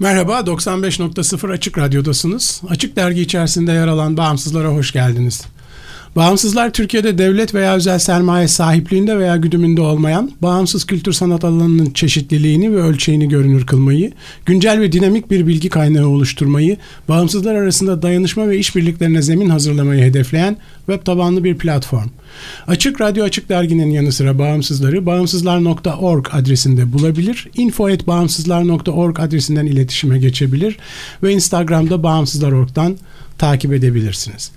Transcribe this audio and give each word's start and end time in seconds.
Merhaba, 0.00 0.40
95.0 0.40 1.52
Açık 1.52 1.78
Radyo'dasınız. 1.78 2.62
Açık 2.68 2.96
Dergi 2.96 3.20
içerisinde 3.20 3.72
yer 3.72 3.88
alan 3.88 4.16
Bağımsızlara 4.16 4.68
hoş 4.68 4.92
geldiniz. 4.92 5.44
Bağımsızlar 6.16 6.72
Türkiye'de 6.72 7.18
devlet 7.18 7.54
veya 7.54 7.74
özel 7.74 7.98
sermaye 7.98 8.48
sahipliğinde 8.48 9.18
veya 9.18 9.36
güdümünde 9.36 9.80
olmayan 9.80 10.30
bağımsız 10.42 10.84
kültür 10.84 11.12
sanat 11.12 11.44
alanının 11.44 11.90
çeşitliliğini 11.90 12.72
ve 12.72 12.82
ölçeğini 12.82 13.28
görünür 13.28 13.66
kılmayı, 13.66 14.12
güncel 14.46 14.80
ve 14.80 14.92
dinamik 14.92 15.30
bir 15.30 15.46
bilgi 15.46 15.68
kaynağı 15.68 16.06
oluşturmayı, 16.06 16.76
bağımsızlar 17.08 17.54
arasında 17.54 18.02
dayanışma 18.02 18.48
ve 18.48 18.58
işbirliklerine 18.58 19.22
zemin 19.22 19.48
hazırlamayı 19.48 20.02
hedefleyen 20.02 20.56
web 20.86 21.04
tabanlı 21.04 21.44
bir 21.44 21.58
platform. 21.58 22.08
Açık 22.66 23.00
Radyo 23.00 23.24
Açık 23.24 23.48
Dergi'nin 23.48 23.90
yanı 23.90 24.12
sıra 24.12 24.38
bağımsızları 24.38 25.06
bağımsızlar.org 25.06 26.26
adresinde 26.32 26.92
bulabilir, 26.92 27.48
info.bağımsızlar.org 27.54 29.20
adresinden 29.20 29.66
iletişime 29.66 30.18
geçebilir 30.18 30.76
ve 31.22 31.32
Instagram'da 31.32 32.02
bağımsızlar.org'dan 32.02 32.96
takip 33.38 33.72
edebilirsiniz. 33.72 34.50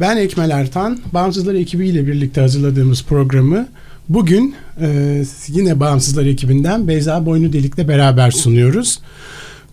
Ben 0.00 0.16
Ekmel 0.16 0.50
Ertan, 0.50 0.98
Bağımsızlar 1.12 1.54
ekibiyle 1.54 2.06
birlikte 2.06 2.40
hazırladığımız 2.40 3.04
programı 3.04 3.68
bugün 4.08 4.54
e, 4.80 5.22
yine 5.48 5.80
Bağımsızlar 5.80 6.26
ekibinden 6.26 6.88
Beyza 6.88 7.26
Boynu 7.26 7.52
Delik'le 7.52 7.88
beraber 7.88 8.30
sunuyoruz. 8.30 9.00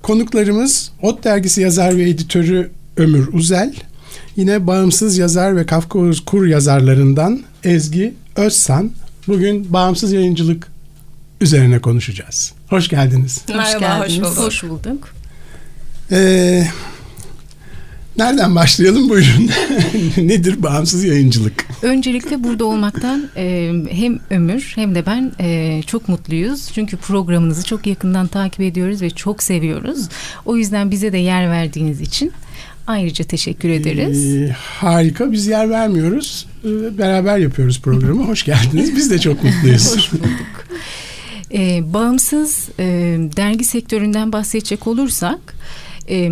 Konuklarımız 0.01 0.91
Ot 1.01 1.23
Dergisi 1.23 1.61
yazar 1.61 1.97
ve 1.97 2.09
editörü 2.09 2.71
Ömür 2.97 3.33
Uzel, 3.33 3.73
yine 4.35 4.67
bağımsız 4.67 5.17
yazar 5.17 5.55
ve 5.55 5.65
Kafka 5.65 5.99
Kur 6.25 6.45
yazarlarından 6.45 7.41
Ezgi 7.63 8.13
Özsan. 8.35 8.91
Bugün 9.27 9.73
bağımsız 9.73 10.11
yayıncılık 10.11 10.67
üzerine 11.41 11.79
konuşacağız. 11.79 12.53
Hoş 12.69 12.87
geldiniz. 12.87 13.41
Merhaba, 13.49 14.05
hoş, 14.05 14.17
bulduk. 14.19 14.37
Hoş 14.37 14.63
bulduk. 14.63 15.09
Ee, 16.11 16.67
Nereden 18.17 18.55
başlayalım 18.55 19.09
buyurun. 19.09 19.49
Nedir 20.17 20.63
bağımsız 20.63 21.03
yayıncılık? 21.03 21.65
Öncelikle 21.81 22.43
burada 22.43 22.65
olmaktan 22.65 23.29
e, 23.35 23.71
hem 23.91 24.19
Ömür 24.29 24.71
hem 24.75 24.95
de 24.95 25.05
ben 25.05 25.31
e, 25.39 25.81
çok 25.87 26.09
mutluyuz. 26.09 26.71
Çünkü 26.73 26.97
programınızı 26.97 27.63
çok 27.63 27.87
yakından 27.87 28.27
takip 28.27 28.61
ediyoruz 28.61 29.01
ve 29.01 29.09
çok 29.09 29.43
seviyoruz. 29.43 30.09
O 30.45 30.57
yüzden 30.57 30.91
bize 30.91 31.13
de 31.13 31.17
yer 31.17 31.49
verdiğiniz 31.49 32.01
için 32.01 32.31
ayrıca 32.87 33.25
teşekkür 33.25 33.69
ederiz. 33.69 34.35
Ee, 34.35 34.55
harika. 34.59 35.31
Biz 35.31 35.47
yer 35.47 35.69
vermiyoruz. 35.69 36.45
Ee, 36.65 36.97
beraber 36.97 37.37
yapıyoruz 37.37 37.81
programı. 37.81 38.23
Hoş 38.23 38.43
geldiniz. 38.43 38.95
Biz 38.95 39.11
de 39.11 39.19
çok 39.19 39.43
mutluyuz. 39.43 39.91
Hoş 39.95 40.13
bulduk. 40.13 40.29
E, 41.53 41.93
bağımsız 41.93 42.69
e, 42.79 42.85
dergi 43.37 43.65
sektöründen 43.65 44.31
bahsedecek 44.31 44.87
olursak 44.87 45.55
e, 46.09 46.31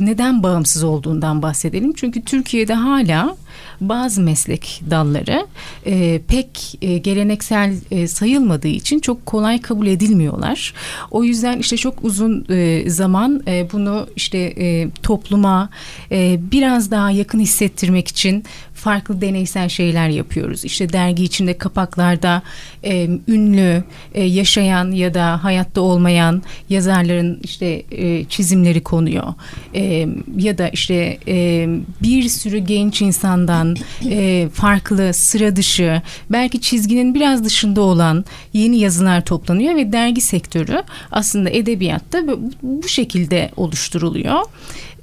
neden 0.00 0.42
bağımsız 0.42 0.84
olduğundan 0.84 1.42
bahsedelim. 1.42 1.92
Çünkü 1.92 2.22
Türkiye'de 2.22 2.74
hala 2.74 3.36
bazı 3.80 4.22
meslek 4.22 4.82
dalları 4.90 5.46
e, 5.86 6.20
pek 6.28 6.78
e, 6.82 6.98
geleneksel 6.98 7.74
e, 7.90 8.08
sayılmadığı 8.08 8.68
için 8.68 9.00
çok 9.00 9.26
kolay 9.26 9.60
kabul 9.60 9.86
edilmiyorlar. 9.86 10.74
O 11.10 11.24
yüzden 11.24 11.58
işte 11.58 11.76
çok 11.76 12.04
uzun 12.04 12.46
e, 12.50 12.90
zaman 12.90 13.42
e, 13.48 13.72
bunu 13.72 14.08
işte 14.16 14.38
e, 14.38 14.90
topluma 15.02 15.70
e, 16.10 16.38
biraz 16.52 16.90
daha 16.90 17.10
yakın 17.10 17.40
hissettirmek 17.40 18.08
için 18.08 18.44
farklı 18.76 19.20
deneysel 19.20 19.68
şeyler 19.68 20.08
yapıyoruz. 20.08 20.64
İşte 20.64 20.92
dergi 20.92 21.24
içinde 21.24 21.58
kapaklarda 21.58 22.42
e, 22.84 23.08
ünlü, 23.28 23.84
e, 24.14 24.24
yaşayan 24.24 24.90
ya 24.90 25.14
da 25.14 25.44
hayatta 25.44 25.80
olmayan 25.80 26.42
yazarların 26.68 27.40
işte 27.42 27.82
e, 27.90 28.24
çizimleri 28.24 28.82
konuyor. 28.82 29.34
E, 29.74 30.08
ya 30.36 30.58
da 30.58 30.68
işte 30.68 31.18
e, 31.28 31.68
bir 32.02 32.28
sürü 32.28 32.58
genç 32.58 33.02
insandan 33.02 33.76
e, 34.10 34.48
farklı, 34.52 35.14
sıra 35.14 35.56
dışı, 35.56 36.02
belki 36.30 36.60
çizginin 36.60 37.14
biraz 37.14 37.44
dışında 37.44 37.80
olan 37.80 38.24
yeni 38.52 38.78
yazılar 38.78 39.24
toplanıyor 39.24 39.76
ve 39.76 39.92
dergi 39.92 40.20
sektörü 40.20 40.82
aslında 41.12 41.50
edebiyatta 41.50 42.18
bu 42.62 42.88
şekilde 42.88 43.50
oluşturuluyor 43.56 44.40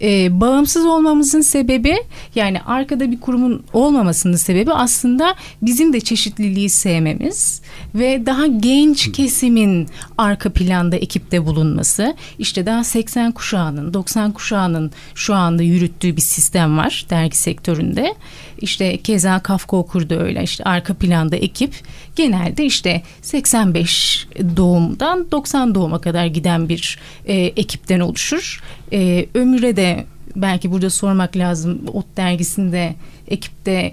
e, 0.04 0.42
bağımsız 0.42 0.86
olmamızın 0.86 1.42
sebebi 1.42 1.98
yani 2.36 2.62
arkada 2.62 3.12
bir 3.12 3.20
kurumun 3.20 3.64
olmamasının 3.74 4.36
sebebi 4.36 4.74
aslında 4.74 5.36
bizim 5.62 5.94
de 5.94 6.00
çeşitliliği 6.00 6.70
sevmemiz 6.70 7.62
ve 7.96 8.26
daha 8.26 8.48
genç 8.48 9.12
kesimin 9.12 9.88
arka 10.18 10.50
planda 10.50 10.96
ekipte 10.96 11.46
bulunması. 11.46 12.16
İşte 12.40 12.66
daha 12.66 12.84
80 12.84 13.32
kuşağının 13.32 13.94
90 13.94 14.32
kuşağının 14.32 14.92
şu 15.16 15.34
anda 15.36 15.64
yürüttüğü 15.64 16.16
bir 16.16 16.22
sistem 16.22 16.78
var 16.78 17.06
dergi 17.10 17.38
sektöründe. 17.38 18.16
İşte 18.62 18.98
keza 18.98 19.40
Kafka 19.40 19.78
okurdu 19.78 20.20
öyle 20.20 20.44
işte 20.44 20.64
arka 20.64 20.94
planda 20.94 21.36
ekip 21.36 21.74
genelde 22.16 22.66
işte 22.66 23.02
85 23.22 24.28
doğumdan 24.58 25.32
90 25.32 25.76
doğuma 25.76 26.02
kadar 26.02 26.26
giden 26.26 26.70
bir 26.70 27.00
e, 27.26 27.36
ekipten 27.36 28.00
oluşur. 28.00 28.64
E, 28.92 29.26
ömüre 29.34 29.76
de 29.76 29.93
belki 30.36 30.72
burada 30.72 30.90
sormak 30.90 31.38
lazım. 31.38 31.82
Ot 31.94 32.06
dergisinde 32.18 32.96
ekipte 33.28 33.92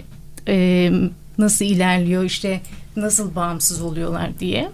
e, 0.48 0.90
nasıl 1.38 1.64
ilerliyor 1.64 2.24
işte 2.24 2.60
nasıl 2.96 3.34
bağımsız 3.34 3.82
oluyorlar 3.82 4.38
diye. 4.40 4.70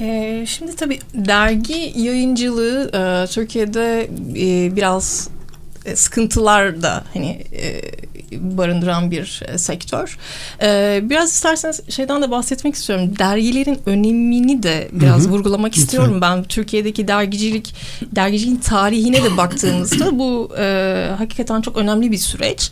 Ee, 0.00 0.44
şimdi 0.48 0.76
tabii 0.76 0.98
dergi 1.14 1.92
yayıncılığı 1.96 2.90
e, 2.94 3.26
Türkiye'de 3.26 4.10
e, 4.36 4.76
biraz 4.76 5.28
e, 5.28 5.41
sıkıntılar 5.94 6.82
da 6.82 7.04
hani 7.14 7.44
e, 7.52 7.82
barındıran 8.32 9.10
bir 9.10 9.42
e, 9.48 9.58
sektör. 9.58 10.18
E, 10.62 11.00
biraz 11.02 11.32
isterseniz 11.32 11.80
şeyden 11.88 12.22
de 12.22 12.30
bahsetmek 12.30 12.74
istiyorum. 12.74 13.18
Dergilerin 13.18 13.80
önemini 13.86 14.62
de 14.62 14.88
biraz 14.92 15.22
hı 15.22 15.28
hı. 15.28 15.32
vurgulamak 15.32 15.68
Lütfen. 15.68 15.82
istiyorum. 15.82 16.20
Ben 16.20 16.44
Türkiye'deki 16.44 17.08
dergicilik, 17.08 17.74
dergiciliğin 18.02 18.56
tarihine 18.56 19.24
de 19.24 19.36
baktığımızda 19.36 20.18
bu 20.18 20.52
e, 20.58 21.08
hakikaten 21.18 21.60
çok 21.60 21.76
önemli 21.76 22.12
bir 22.12 22.18
süreç. 22.18 22.70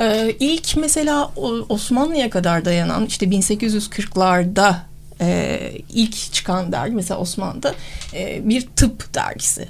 E, 0.00 0.34
ilk 0.40 0.76
mesela 0.76 1.32
Osmanlı'ya 1.68 2.30
kadar 2.30 2.64
dayanan 2.64 3.06
işte 3.06 3.26
1840'larda 3.26 4.74
e, 5.20 5.58
ilk 5.90 6.32
çıkan 6.32 6.72
dergi 6.72 6.94
mesela 6.94 7.20
Osmanlı'da 7.20 7.74
e, 8.14 8.48
bir 8.48 8.66
tıp 8.66 9.14
dergisi. 9.14 9.68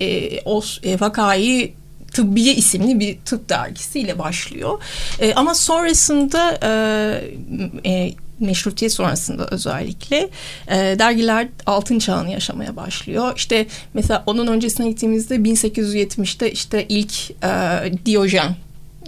E, 0.00 0.40
os, 0.40 0.80
e, 0.84 1.00
vakayı 1.00 1.72
Tıbbiye 2.12 2.54
isimli 2.54 3.00
bir 3.00 3.18
tıp 3.24 3.48
dergisiyle 3.48 4.18
başlıyor. 4.18 4.82
E, 5.20 5.34
ama 5.34 5.54
sonrasında 5.54 6.58
e, 6.62 7.90
e, 7.90 8.12
meşrutiyet 8.40 8.92
sonrasında 8.92 9.48
özellikle 9.50 10.30
e, 10.68 10.76
dergiler 10.98 11.48
altın 11.66 11.98
çağını 11.98 12.30
yaşamaya 12.30 12.76
başlıyor. 12.76 13.32
İşte 13.36 13.66
mesela 13.94 14.22
onun 14.26 14.46
öncesine 14.46 14.88
gittiğimizde 14.88 15.36
1870'te 15.36 16.52
işte 16.52 16.86
ilk 16.88 17.30
e, 17.30 17.92
Diyojen 18.06 18.56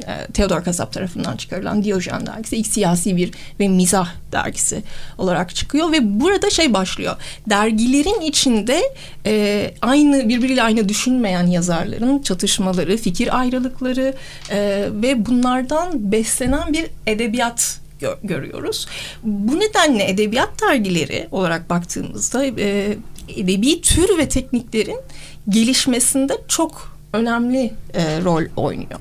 e, 0.06 0.26
Theodor 0.32 0.64
Kasap 0.64 0.92
tarafından 0.92 1.36
çıkarılan 1.36 1.84
Diyojen 1.84 2.26
dergisi 2.26 2.56
ilk 2.56 2.66
siyasi 2.66 3.16
bir 3.16 3.30
ve 3.60 3.68
mizah 3.68 4.08
dergisi 4.32 4.82
olarak 5.18 5.54
çıkıyor 5.54 5.92
ve 5.92 6.20
burada 6.20 6.50
şey 6.50 6.74
başlıyor. 6.74 7.16
Dergilerin 7.50 8.20
içinde 8.20 8.82
e, 9.26 9.74
aynı 9.82 10.28
birbiriyle 10.28 10.62
aynı 10.62 10.88
düşünmeyen 10.88 11.46
yazarların 11.46 12.22
çatışmaları, 12.22 12.96
fikir 12.96 13.38
ayrılıkları 13.38 14.14
e, 14.50 14.88
ve 14.92 15.26
bunlardan 15.26 16.12
beslenen 16.12 16.72
bir 16.72 16.86
edebiyat 17.06 17.80
gör, 18.00 18.16
görüyoruz. 18.24 18.86
Bu 19.22 19.60
nedenle 19.60 20.10
edebiyat 20.10 20.50
dergileri 20.62 21.28
olarak 21.30 21.70
baktığımızda 21.70 22.44
e, 22.46 22.96
edebi 23.36 23.80
tür 23.80 24.18
ve 24.18 24.28
tekniklerin 24.28 25.00
gelişmesinde 25.48 26.38
çok 26.48 26.96
önemli 27.12 27.72
e, 27.94 28.20
rol 28.24 28.42
oynuyor. 28.56 29.00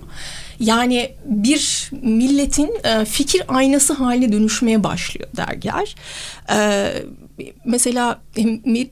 Yani 0.60 1.16
bir 1.26 1.92
milletin 2.02 2.72
e, 2.84 3.06
fikir 3.06 3.44
aynası 3.48 3.94
haline 3.94 4.32
dönüşmeye 4.32 4.84
başlıyor 4.84 5.30
dergiler. 5.38 5.96
E, 6.52 6.92
mesela 7.66 8.22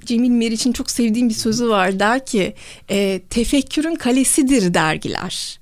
Cemil 0.05 0.29
Meriç'in 0.29 0.71
çok 0.71 0.91
sevdiğim 0.91 1.29
bir 1.29 1.33
sözü 1.33 1.69
var 1.69 1.99
der 1.99 2.25
ki 2.25 2.53
e, 2.89 3.21
tefekkürün 3.29 3.95
kalesidir 3.95 4.73
dergiler. 4.73 5.59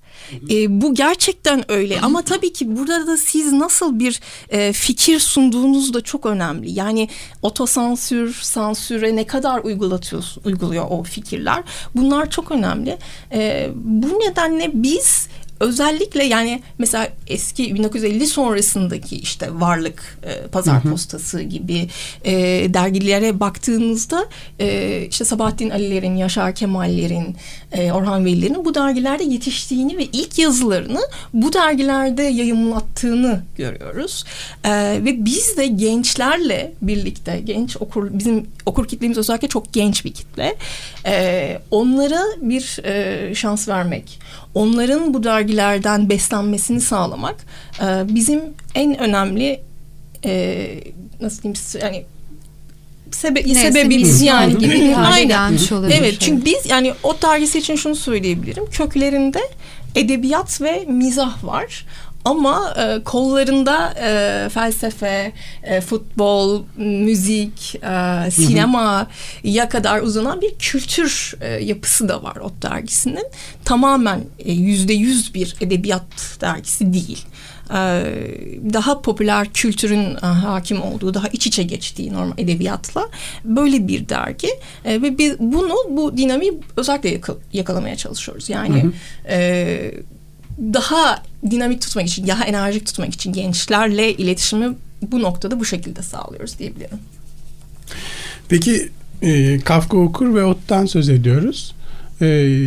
E, 0.50 0.82
bu 0.82 0.94
gerçekten 0.94 1.72
öyle 1.72 2.02
ama 2.02 2.22
tabii 2.22 2.54
ki 2.54 2.78
burada 2.78 3.08
da 3.08 3.18
siz 3.18 3.54
nasıl 3.54 4.00
bir 4.00 4.20
e, 4.50 4.74
fikir 4.74 5.20
sunduğunuz 5.20 5.94
da 5.94 6.02
çok 6.02 6.26
önemli. 6.26 6.72
Yani 6.72 7.10
otosansür, 7.42 8.34
sansüre 8.34 9.16
ne 9.16 9.26
kadar 9.26 9.60
uygulatıyorsun, 9.60 10.44
uyguluyor 10.46 10.86
o 10.90 11.04
fikirler. 11.04 11.64
Bunlar 11.96 12.30
çok 12.30 12.52
önemli. 12.52 12.98
E, 13.32 13.70
bu 13.76 14.08
nedenle 14.08 14.72
biz 14.74 15.28
özellikle 15.60 16.24
yani 16.24 16.62
mesela 16.78 17.08
eski 17.28 17.76
1950 17.76 18.28
sonrasındaki 18.28 19.16
işte 19.16 19.50
varlık 19.54 20.18
e, 20.24 20.48
pazar 20.48 20.84
hı 20.84 20.88
hı. 20.88 20.92
postası 20.92 21.42
gibi 21.42 21.88
e, 22.24 22.34
dergilere 22.74 23.40
baktığınızda 23.40 24.26
e, 24.60 25.02
işte 25.10 25.26
Sabahattin 25.26 25.70
Ali'lerin, 25.70 26.16
Yaşar 26.16 26.56
Kemal'lerin, 26.56 27.36
e, 27.72 27.92
Orhan 27.92 28.26
Veli'lerin 28.26 28.66
bu 28.66 28.76
dergilerde 28.76 29.24
yetiştiğini 29.24 29.98
ve 29.98 30.04
ilk 30.04 30.40
yazılarını 30.40 31.02
bu 31.34 31.54
dergilerde 31.54 32.24
yayımlattığını 32.24 33.44
görüyoruz. 33.58 34.24
E, 34.64 34.72
ve 35.06 35.26
biz 35.26 35.58
de 35.58 35.68
gençlerle 35.68 36.74
birlikte 36.82 37.42
genç 37.46 37.78
okur 37.78 38.10
bizim 38.12 38.48
okur 38.66 38.88
kitlemiz 38.88 39.18
özellikle 39.18 39.48
çok 39.48 39.74
genç 39.74 40.06
bir 40.06 40.14
kitle. 40.14 40.56
E, 41.06 41.58
onlara 41.72 42.24
bir 42.42 42.80
e, 42.84 43.36
şans 43.36 43.68
vermek 43.68 44.20
onların 44.56 45.14
bu 45.14 45.24
dergilerden 45.24 46.10
beslenmesini 46.10 46.82
sağlamak 46.82 47.36
e, 47.82 48.16
bizim 48.16 48.42
en 48.76 49.00
önemli 49.00 49.60
e, 50.26 50.68
nasıl 51.22 51.44
diyeyim 51.44 51.62
yani 51.82 52.06
sebe 53.12 53.44
ne, 53.46 53.56
sebebimiz 53.56 54.22
yani 54.22 54.58
gibi. 54.58 54.96
Aynen. 55.14 55.58
Evet 55.92 56.16
çünkü 56.20 56.46
biz 56.46 56.66
yani 56.70 56.94
o 57.04 57.22
dergisi 57.22 57.60
için 57.60 57.76
şunu 57.76 57.96
söyleyebilirim. 57.96 58.66
Köklerinde 58.72 59.40
edebiyat 59.96 60.62
ve 60.62 60.86
mizah 60.88 61.44
var. 61.44 61.86
Ama 62.26 62.74
e, 62.78 63.04
kollarında 63.04 63.94
e, 64.00 64.50
felsefe, 64.50 65.32
e, 65.64 65.82
futbol, 65.82 66.64
müzik, 66.78 67.76
e, 67.76 68.32
sinema 68.32 69.08
ya 69.44 69.70
kadar 69.70 70.02
uzanan 70.02 70.42
bir 70.42 70.56
kültür 70.56 71.34
e, 71.42 71.48
yapısı 71.48 72.10
da 72.10 72.24
var 72.24 72.36
o 72.36 72.52
dergisinin. 72.62 73.26
Tamamen 73.66 74.22
e, 74.40 74.54
yüzde 74.54 74.94
yüz 74.94 75.34
bir 75.34 75.56
edebiyat 75.62 76.38
dergisi 76.42 76.94
değil 76.94 77.26
e, 77.70 77.76
daha 78.74 79.02
popüler 79.02 79.54
kültürün 79.54 80.16
e, 80.16 80.26
hakim 80.26 80.82
olduğu, 80.82 81.14
daha 81.14 81.28
iç 81.28 81.48
içe 81.48 81.64
geçtiği 81.64 82.14
normal 82.14 82.34
edebiyatla 82.38 83.10
böyle 83.44 83.88
bir 83.88 84.10
dergi 84.10 84.50
ve 84.86 85.18
biz 85.18 85.40
bunu 85.40 85.76
bu 85.90 86.18
dinamiği 86.18 86.60
özellikle 86.78 87.22
yakalamaya 87.54 87.96
çalışıyoruz. 87.96 88.50
Yani 88.50 88.84
hı 88.84 88.88
hı. 88.88 88.92
Daha 90.74 91.24
dinamik 91.52 91.82
tutmak 91.82 92.08
için, 92.08 92.28
daha 92.28 92.46
enerjik 92.46 92.86
tutmak 92.86 93.14
için 93.14 93.34
gençlerle 93.34 94.14
iletişimi 94.14 94.76
bu 95.02 95.22
noktada 95.22 95.60
bu 95.60 95.66
şekilde 95.66 96.02
sağlıyoruz 96.02 96.60
diyebilirim. 96.60 96.98
Peki 98.50 98.90
e, 99.22 99.60
Kafka 99.60 99.98
okur 99.98 100.36
ve 100.36 100.44
Ot'tan 100.44 100.86
söz 100.86 101.10
ediyoruz. 101.10 101.76
E, 102.22 102.58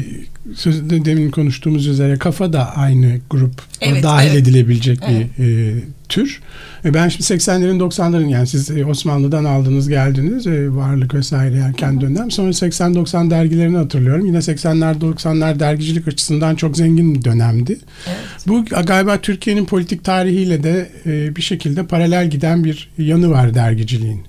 sözde 0.57 1.05
demin 1.05 1.31
konuştuğumuz 1.31 1.87
üzere 1.87 2.19
kafa 2.19 2.53
da 2.53 2.77
aynı 2.77 3.21
grup 3.31 3.63
evet, 3.81 4.03
dahil 4.03 4.31
evet. 4.31 4.43
edilebilecek 4.43 4.99
evet. 5.09 5.27
bir 5.39 5.45
e, 5.45 5.83
tür. 6.09 6.41
E, 6.85 6.95
ben 6.95 7.09
şimdi 7.09 7.25
80'lerin 7.25 7.79
90'ların 7.79 8.29
yani 8.29 8.47
siz 8.47 8.71
e, 8.71 8.87
Osmanlı'dan 8.87 9.45
aldınız 9.45 9.89
geldiniz 9.89 10.47
e, 10.47 10.75
varlık 10.75 11.15
vesaire 11.15 11.57
yani 11.57 11.77
kendi 11.77 12.01
dönem. 12.01 12.31
Sonra 12.31 12.51
80-90 12.51 13.31
dergilerini 13.31 13.77
hatırlıyorum. 13.77 14.27
Yine 14.27 14.39
80'ler 14.39 15.01
90'lar 15.01 15.61
dergicilik 15.61 16.09
açısından 16.09 16.55
çok 16.55 16.77
zengin 16.77 17.15
bir 17.15 17.25
dönemdi. 17.25 17.79
Evet. 18.07 18.19
Bu 18.47 18.65
galiba 18.65 19.19
Türkiye'nin 19.21 19.65
politik 19.65 20.05
tarihiyle 20.05 20.63
de 20.63 20.89
bir 21.37 21.43
şekilde 21.43 21.87
paralel 21.87 22.31
giden 22.31 22.65
bir 22.65 22.91
yanı 22.99 23.31
var 23.31 23.55
dergiciliğin. 23.55 24.23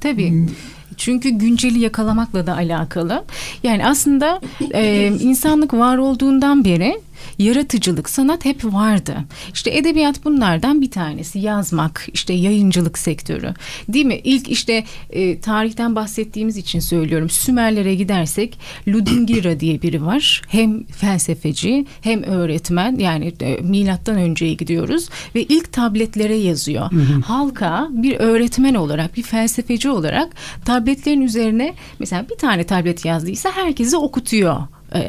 Tabii. 0.00 0.30
Hmm. 0.30 0.48
Çünkü 0.96 1.30
günceli 1.30 1.78
yakalamakla 1.78 2.46
da 2.46 2.56
alakalı. 2.56 3.24
Yani 3.62 3.86
aslında 3.86 4.40
e, 4.74 5.06
insanlık 5.06 5.74
var 5.74 5.98
olduğundan 5.98 6.64
beri 6.64 7.00
yaratıcılık, 7.38 8.10
sanat 8.10 8.44
hep 8.44 8.64
vardı. 8.64 9.16
İşte 9.54 9.76
edebiyat 9.76 10.24
bunlardan 10.24 10.80
bir 10.80 10.90
tanesi. 10.90 11.38
Yazmak, 11.38 12.06
işte 12.12 12.32
yayıncılık 12.32 12.98
sektörü. 12.98 13.54
Değil 13.88 14.06
mi? 14.06 14.20
İlk 14.24 14.48
işte 14.48 14.84
e, 15.10 15.40
tarihten 15.40 15.96
bahsettiğimiz 15.96 16.56
için 16.56 16.80
söylüyorum. 16.80 17.30
Sümerlere 17.30 17.94
gidersek 17.94 18.58
Ludingira 18.88 19.60
diye 19.60 19.82
biri 19.82 20.06
var. 20.06 20.42
Hem 20.48 20.84
felsefeci 20.84 21.86
hem 22.00 22.22
öğretmen 22.22 22.96
yani 22.98 23.32
e, 23.40 23.56
milattan 23.62 24.16
önceye 24.16 24.54
gidiyoruz 24.54 25.08
ve 25.34 25.42
ilk 25.42 25.72
tabletlere 25.72 26.36
yazıyor. 26.36 26.90
Halka 27.26 27.88
bir 27.90 28.16
öğretmen 28.16 28.74
olarak, 28.74 29.16
bir 29.16 29.22
felsefeci 29.22 29.90
olarak 29.90 30.32
tabletlerin 30.64 31.20
üzerine 31.20 31.74
mesela 31.98 32.26
bir 32.30 32.36
tane 32.36 32.64
tablet 32.64 33.04
yazdıysa 33.04 33.50
herkese 33.50 33.96
okutuyor 33.96 34.56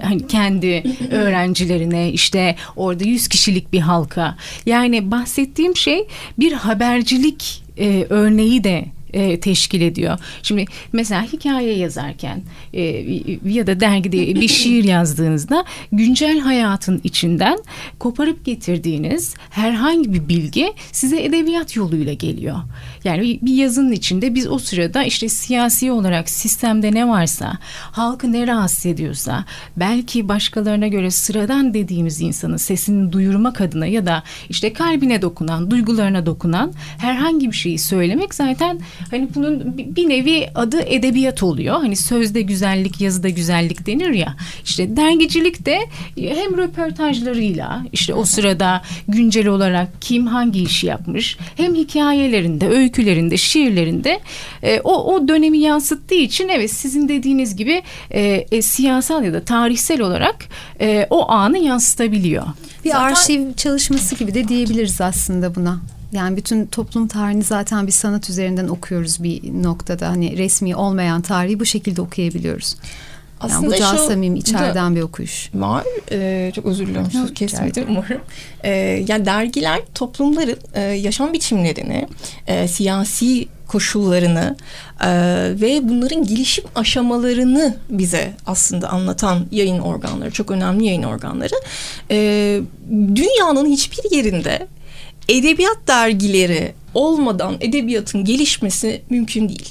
hani 0.03 0.27
kendi 0.27 0.83
öğrencilerine 1.11 2.11
işte 2.11 2.55
orada 2.75 3.03
yüz 3.03 3.27
kişilik 3.27 3.73
bir 3.73 3.79
halka. 3.79 4.37
Yani 4.65 5.11
bahsettiğim 5.11 5.75
şey 5.75 6.07
bir 6.39 6.51
habercilik 6.53 7.63
e, 7.77 8.05
örneği 8.09 8.63
de 8.63 8.85
e, 9.15 9.39
teşkil 9.39 9.81
ediyor. 9.81 10.19
Şimdi 10.44 10.65
mesela 10.94 11.23
hikaye 11.23 11.77
yazarken 11.77 12.41
e, 12.73 12.81
ya 13.45 13.67
da 13.67 13.79
dergide 13.79 14.41
bir 14.41 14.47
şiir 14.47 14.83
yazdığınızda 14.95 15.65
güncel 15.91 16.39
hayatın 16.39 17.01
içinden 17.03 17.57
koparıp 18.00 18.45
getirdiğiniz 18.45 19.35
herhangi 19.50 20.13
bir 20.13 20.29
bilgi 20.29 20.73
size 20.91 21.23
edebiyat 21.23 21.75
yoluyla 21.75 22.13
geliyor. 22.13 22.57
Yani 23.03 23.39
bir 23.41 23.53
yazının 23.53 23.91
içinde 23.91 24.35
biz 24.35 24.47
o 24.47 24.59
sırada 24.59 25.03
işte 25.03 25.29
siyasi 25.29 25.91
olarak 25.91 26.29
sistemde 26.29 26.94
ne 26.94 27.07
varsa, 27.07 27.57
halkı 27.91 28.31
ne 28.31 28.47
rahatsız 28.47 28.85
ediyorsa, 28.85 29.45
belki 29.77 30.27
başkalarına 30.27 30.88
göre 30.88 31.11
sıradan 31.11 31.73
dediğimiz 31.73 32.21
insanın 32.21 32.57
sesini 32.57 33.11
duyurmak 33.11 33.61
adına 33.61 33.85
ya 33.85 34.06
da 34.06 34.23
işte 34.50 34.73
kalbine 34.73 35.21
dokunan, 35.21 35.71
duygularına 35.71 36.25
dokunan 36.25 36.73
herhangi 36.97 37.51
bir 37.51 37.56
şeyi 37.56 37.80
söylemek 37.80 38.35
zaten 38.35 38.80
hani 39.12 39.28
bunun 39.35 39.78
bir 39.78 40.09
nevi 40.09 40.47
adı 40.56 40.81
edebiyat 40.81 41.44
oluyor. 41.44 41.76
Hani 41.76 41.95
sözde 41.95 42.42
güzellik, 42.42 43.02
yazıda 43.02 43.30
güzellik 43.30 43.88
denir 43.88 44.09
ya. 44.09 44.35
İşte 44.64 44.97
dergicilik 44.97 45.66
de 45.66 45.80
hem 46.18 46.57
röportajlarıyla 46.57 47.85
işte 47.92 48.14
o 48.14 48.26
sırada 48.26 48.81
güncel 49.07 49.47
olarak 49.47 50.02
kim 50.02 50.28
hangi 50.28 50.64
işi 50.64 50.88
yapmış 50.88 51.38
hem 51.56 51.76
hikayelerinde, 51.76 52.68
öykülerinde, 52.68 53.38
şiirlerinde 53.38 54.19
e, 54.64 54.80
o, 54.83 55.14
o 55.14 55.28
dönemi 55.28 55.57
yansıttığı 55.57 56.16
için 56.16 56.50
evet 56.50 56.71
sizin 56.71 57.09
dediğiniz 57.09 57.56
gibi 57.56 57.81
e, 58.12 58.45
e, 58.52 58.62
siyasal 58.62 59.24
ya 59.24 59.33
da 59.33 59.44
tarihsel 59.44 60.02
olarak 60.02 60.35
e, 60.81 61.07
o 61.09 61.31
anı 61.31 61.57
yansıtabiliyor. 61.57 62.45
Bir 62.85 62.90
Zaten... 62.90 63.04
arşiv 63.04 63.54
çalışması 63.54 64.16
gibi 64.16 64.33
de 64.33 64.47
diyebiliriz 64.47 65.02
aslında 65.02 65.56
buna. 65.56 65.80
Yani 66.16 66.38
bütün 66.38 66.66
toplum 66.66 67.07
tarihini 67.07 67.44
zaten 67.44 67.88
bir 67.88 67.92
sanat 67.92 68.30
üzerinden 68.30 68.68
okuyoruz 68.68 69.24
bir 69.24 69.64
noktada. 69.64 70.10
Hani 70.10 70.38
resmi 70.38 70.76
olmayan 70.76 71.22
tarihi 71.22 71.60
bu 71.60 71.66
şekilde 71.66 72.02
okuyabiliyoruz. 72.02 72.76
Aslında 73.40 73.76
yani 73.76 73.78
bu 73.78 73.81
daha 73.81 73.98
samimi 73.98 74.40
içeriden 74.40 74.95
bir 74.95 75.02
okuyuş. 75.02 75.50
Var. 75.54 75.84
Ee, 76.12 76.52
çok 76.56 76.66
özür 76.66 76.88
diliyorum. 76.88 77.12
Söz 77.12 77.34
kesmedim 77.34 77.86
umarım. 77.90 78.22
Ee, 78.64 78.69
yani 79.07 79.26
dergiler 79.26 79.81
toplumların 79.95 80.57
e, 80.74 80.81
yaşam 80.81 81.34
biçimlerini, 81.34 82.07
e, 82.48 82.68
siyasi 82.68 83.48
koşullarını 83.68 84.56
e, 85.02 85.10
ve 85.62 85.90
bunların 85.90 86.24
gelişim 86.24 86.64
aşamalarını 86.76 87.78
bize 87.90 88.34
aslında 88.45 88.90
anlatan 88.90 89.45
yayın 89.52 89.80
organları, 89.80 90.31
çok 90.31 90.52
önemli 90.52 90.86
yayın 90.86 91.04
organları. 91.04 91.56
E, 92.12 92.62
dünyanın 92.92 93.66
hiçbir 93.66 94.16
yerinde 94.18 94.68
edebiyat 95.29 95.77
dergileri 95.87 96.73
olmadan 96.94 97.55
edebiyatın 97.61 98.25
gelişmesi 98.25 99.01
mümkün 99.09 99.49
değil. 99.49 99.69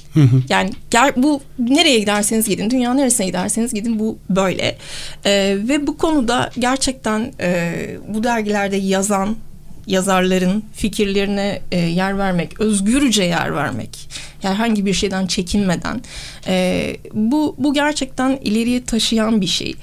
Yani 0.49 0.71
ger, 0.91 1.13
bu 1.17 1.41
nereye 1.59 1.99
giderseniz 1.99 2.49
gidin, 2.49 2.71
dünya 2.71 2.95
neresine 2.95 3.27
giderseniz 3.27 3.75
gidin 3.75 3.99
bu 3.99 4.19
böyle. 4.31 4.77
Ee, 5.27 5.57
ve 5.69 5.87
bu 5.87 5.97
konuda 5.97 6.51
gerçekten 6.59 7.33
e, 7.41 7.73
bu 8.09 8.25
dergilerde 8.25 8.77
yazan 8.77 9.37
yazarların 9.87 10.65
fikirlerine 10.75 11.61
e, 11.73 11.79
yer 11.79 12.19
vermek, 12.19 12.61
özgürce 12.61 13.25
yer 13.25 13.55
vermek, 13.55 14.09
herhangi 14.43 14.87
bir 14.87 14.95
şeyden 14.95 15.27
çekinmeden 15.27 16.01
e, 16.47 16.97
bu 17.13 17.55
bu 17.59 17.75
gerçekten 17.75 18.39
ileriye 18.43 18.85
taşıyan 18.85 19.41
bir 19.41 19.47
şey. 19.47 19.75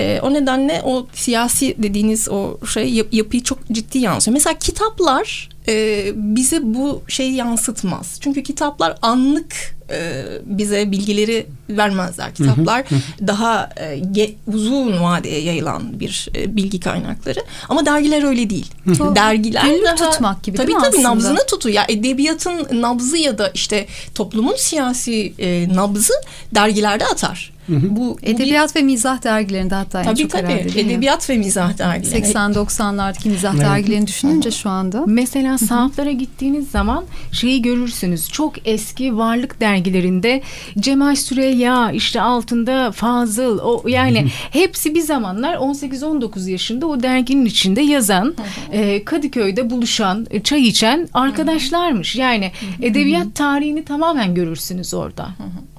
E, 0.00 0.20
o 0.22 0.32
nedenle 0.32 0.80
o 0.84 1.06
siyasi 1.14 1.74
dediğiniz 1.78 2.28
o 2.28 2.58
şey 2.66 2.90
yap- 2.92 3.12
yapıyı 3.14 3.42
çok 3.42 3.58
ciddi 3.72 3.98
yansıyor. 3.98 4.32
Mesela 4.32 4.58
kitaplar 4.58 5.48
e, 5.68 6.04
bize 6.14 6.60
bu 6.62 7.02
şeyi 7.08 7.34
yansıtmaz. 7.34 8.18
Çünkü 8.20 8.42
kitaplar 8.42 8.96
anlık 9.02 9.54
e, 9.90 10.24
bize 10.44 10.90
bilgileri 10.92 11.46
vermezler. 11.70 12.34
Kitaplar 12.34 12.84
daha 13.26 13.70
e, 13.76 13.98
ge- 13.98 14.34
uzun 14.54 15.02
vadeye 15.02 15.40
yayılan 15.40 16.00
bir 16.00 16.28
e, 16.36 16.56
bilgi 16.56 16.80
kaynakları. 16.80 17.40
Ama 17.68 17.86
dergiler 17.86 18.22
öyle 18.22 18.50
değil. 18.50 18.70
Dergiler 19.16 19.62
günlük 19.64 19.84
daha, 19.84 20.10
tutmak 20.10 20.42
gibi 20.42 20.56
tabii 20.56 20.66
değil 20.66 20.76
mi 20.78 20.82
tabii 20.84 20.96
aslında? 20.96 21.14
nabzını 21.14 21.46
tutuyor. 21.46 21.74
Ya 21.74 21.86
edebiyatın 21.88 22.82
nabzı 22.82 23.16
ya 23.16 23.38
da 23.38 23.50
işte 23.54 23.86
toplumun 24.14 24.56
siyasi 24.56 25.34
e, 25.38 25.68
nabzı 25.74 26.12
dergilerde 26.54 27.06
atar. 27.06 27.52
Bu, 27.72 27.96
bu 27.96 28.18
bir- 28.22 28.26
Edebiyat 28.28 28.76
ve 28.76 28.82
mizah 28.82 29.22
dergilerinde 29.24 29.74
hatta 29.74 30.00
en 30.00 30.04
tabii 30.04 30.16
çok 30.22 30.30
tabii 30.30 30.46
herhalde 30.52 30.80
edebiyat 30.80 31.30
ve 31.30 31.36
mizah 31.36 31.78
dergileri. 31.78 32.20
80-90'lardaki 32.24 33.28
mizah 33.28 33.54
Evet. 33.54 33.64
dergilerini 33.64 34.06
düşününce 34.06 34.50
şu 34.50 34.70
anda. 34.70 35.04
Mesela 35.06 35.58
sahaflara 35.58 36.10
gittiğiniz 36.12 36.70
zaman 36.70 37.04
şeyi 37.32 37.62
görürsünüz. 37.62 38.28
Çok 38.28 38.68
eski 38.68 39.16
varlık 39.16 39.60
dergilerinde 39.60 40.42
Cemal 40.78 41.14
Süreyya 41.16 41.90
işte 41.92 42.20
altında 42.20 42.92
Fazıl 42.92 43.58
o 43.58 43.88
yani 43.88 44.26
hepsi 44.50 44.94
bir 44.94 45.00
zamanlar 45.00 45.54
18-19 45.54 46.50
yaşında 46.50 46.86
o 46.86 47.02
derginin 47.02 47.44
içinde 47.44 47.80
yazan 47.82 48.34
e, 48.72 49.04
Kadıköy'de 49.04 49.70
buluşan 49.70 50.26
e, 50.30 50.42
çay 50.42 50.68
içen 50.68 51.08
arkadaşlarmış. 51.14 52.16
Yani 52.16 52.52
edebiyat 52.82 53.34
tarihini 53.34 53.84
tamamen 53.84 54.34
görürsünüz 54.34 54.94
orada. 54.94 55.28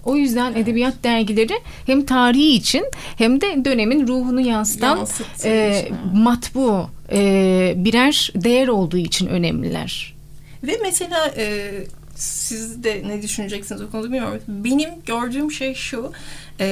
O 0.06 0.16
yüzden 0.16 0.56
edebiyat 0.56 0.94
dergileri 1.04 1.60
hem 1.86 2.06
tarihi 2.06 2.54
için 2.54 2.86
hem 3.18 3.42
de 3.42 3.66
dönemin 3.66 4.08
ruhunu 4.08 4.42
yansıtan 4.42 4.98
Yansıttığı 4.98 5.48
e, 5.48 5.90
matbu 6.14 6.90
e, 7.12 7.74
birer 7.78 8.32
değer 8.36 8.68
olduğu 8.68 8.98
için 8.98 9.28
önemliler. 9.28 10.14
Ve 10.64 10.78
mesela 10.82 11.34
e, 11.38 11.72
siz 12.16 12.84
de 12.84 13.04
ne 13.08 13.22
düşüneceksiniz 13.22 13.82
o 13.82 13.90
konuda 13.90 14.08
bilmiyorum. 14.08 14.42
Benim 14.48 14.90
gördüğüm 15.06 15.52
şey 15.52 15.76
şu. 15.76 16.12
E, 16.60 16.66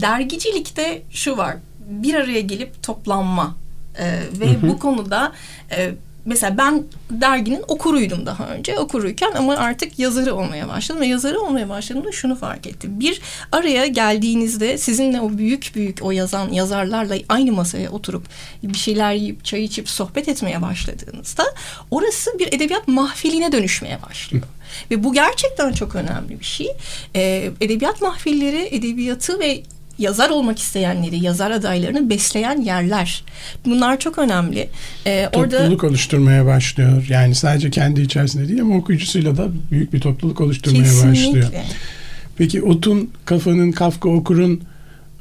dergicilikte 0.00 1.02
şu 1.10 1.36
var. 1.36 1.56
Bir 1.88 2.14
araya 2.14 2.40
gelip 2.40 2.82
toplanma. 2.82 3.56
E, 3.98 4.06
ve 4.40 4.68
bu 4.68 4.78
konuda 4.78 5.32
e, 5.76 5.90
mesela 6.24 6.58
ben 6.58 6.84
derginin 7.10 7.64
okuruydum 7.68 8.26
daha 8.26 8.48
önce. 8.48 8.78
Okuruyken 8.78 9.32
ama 9.32 9.56
artık 9.56 9.98
yazarı 9.98 10.34
olmaya 10.34 10.68
başladım. 10.68 11.00
Ve 11.00 11.06
yazarı 11.06 11.40
olmaya 11.40 11.68
başladığımda 11.68 12.12
şunu 12.12 12.36
fark 12.36 12.66
ettim. 12.66 13.00
Bir 13.00 13.20
araya 13.52 13.86
geldiğinizde 13.86 14.78
sizinle 14.78 15.20
o 15.20 15.38
büyük 15.38 15.72
büyük 15.74 15.98
o 16.02 16.10
yazan 16.10 16.52
yazarlarla 16.52 17.16
aynı 17.28 17.52
masaya 17.52 17.90
oturup 17.90 18.26
bir 18.62 18.78
şeyler 18.78 19.12
yiyip 19.12 19.44
çay 19.44 19.64
içip 19.64 19.88
sohbet 19.88 20.28
etmeye 20.28 20.62
başladığınızda 20.62 21.44
orası 21.90 22.38
bir 22.38 22.48
edebiyat 22.52 22.88
mahfiline 22.88 23.52
dönüşmeye 23.52 24.02
başlıyor. 24.02 24.44
Ve 24.90 25.04
bu 25.04 25.12
gerçekten 25.12 25.72
çok 25.72 25.94
önemli 25.94 26.40
bir 26.40 26.44
şey. 26.44 26.76
Ee, 27.16 27.50
edebiyat 27.60 28.02
mahfilleri 28.02 28.68
edebiyatı 28.74 29.40
ve 29.40 29.62
yazar 30.00 30.30
olmak 30.30 30.58
isteyenleri, 30.58 31.24
yazar 31.24 31.50
adaylarını 31.50 32.10
besleyen 32.10 32.60
yerler. 32.60 33.24
Bunlar 33.64 33.98
çok 33.98 34.18
önemli. 34.18 34.68
Ee, 35.06 35.28
orada 35.34 35.58
Topluluk 35.58 35.84
oluşturmaya 35.84 36.46
başlıyor. 36.46 37.06
Yani 37.08 37.34
sadece 37.34 37.70
kendi 37.70 38.00
içerisinde 38.00 38.48
değil 38.48 38.62
ama 38.62 38.76
okuyucusuyla 38.76 39.36
da 39.36 39.48
büyük 39.70 39.92
bir 39.92 40.00
topluluk 40.00 40.40
oluşturmaya 40.40 40.82
başlıyor. 40.82 41.14
kesinlikle. 41.14 41.64
Peki 42.38 42.62
Otun, 42.62 43.10
Kafa'nın, 43.24 43.72
Kafka 43.72 44.08
Okur'un 44.08 44.60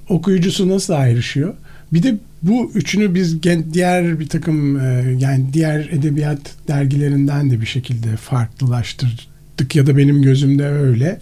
okuyucusu 0.10 0.70
nasıl 0.70 0.94
ayrışıyor? 0.94 1.54
Bir 1.94 2.04
de 2.04 2.18
bu 2.42 2.72
üçünü 2.76 3.16
biz 3.16 3.44
diğer 3.74 4.20
bir 4.20 4.30
takım 4.30 4.80
e, 4.80 5.16
yani 5.20 5.46
diğer 5.54 5.80
edebiyat 5.80 6.40
dergilerinden 6.68 7.52
de 7.52 7.62
bir 7.62 7.66
şekilde 7.66 8.16
farklılaştırdık 8.16 9.76
ya 9.76 9.88
da 9.88 9.98
benim 9.98 10.22
gözümde 10.22 10.68
öyle. 10.68 11.20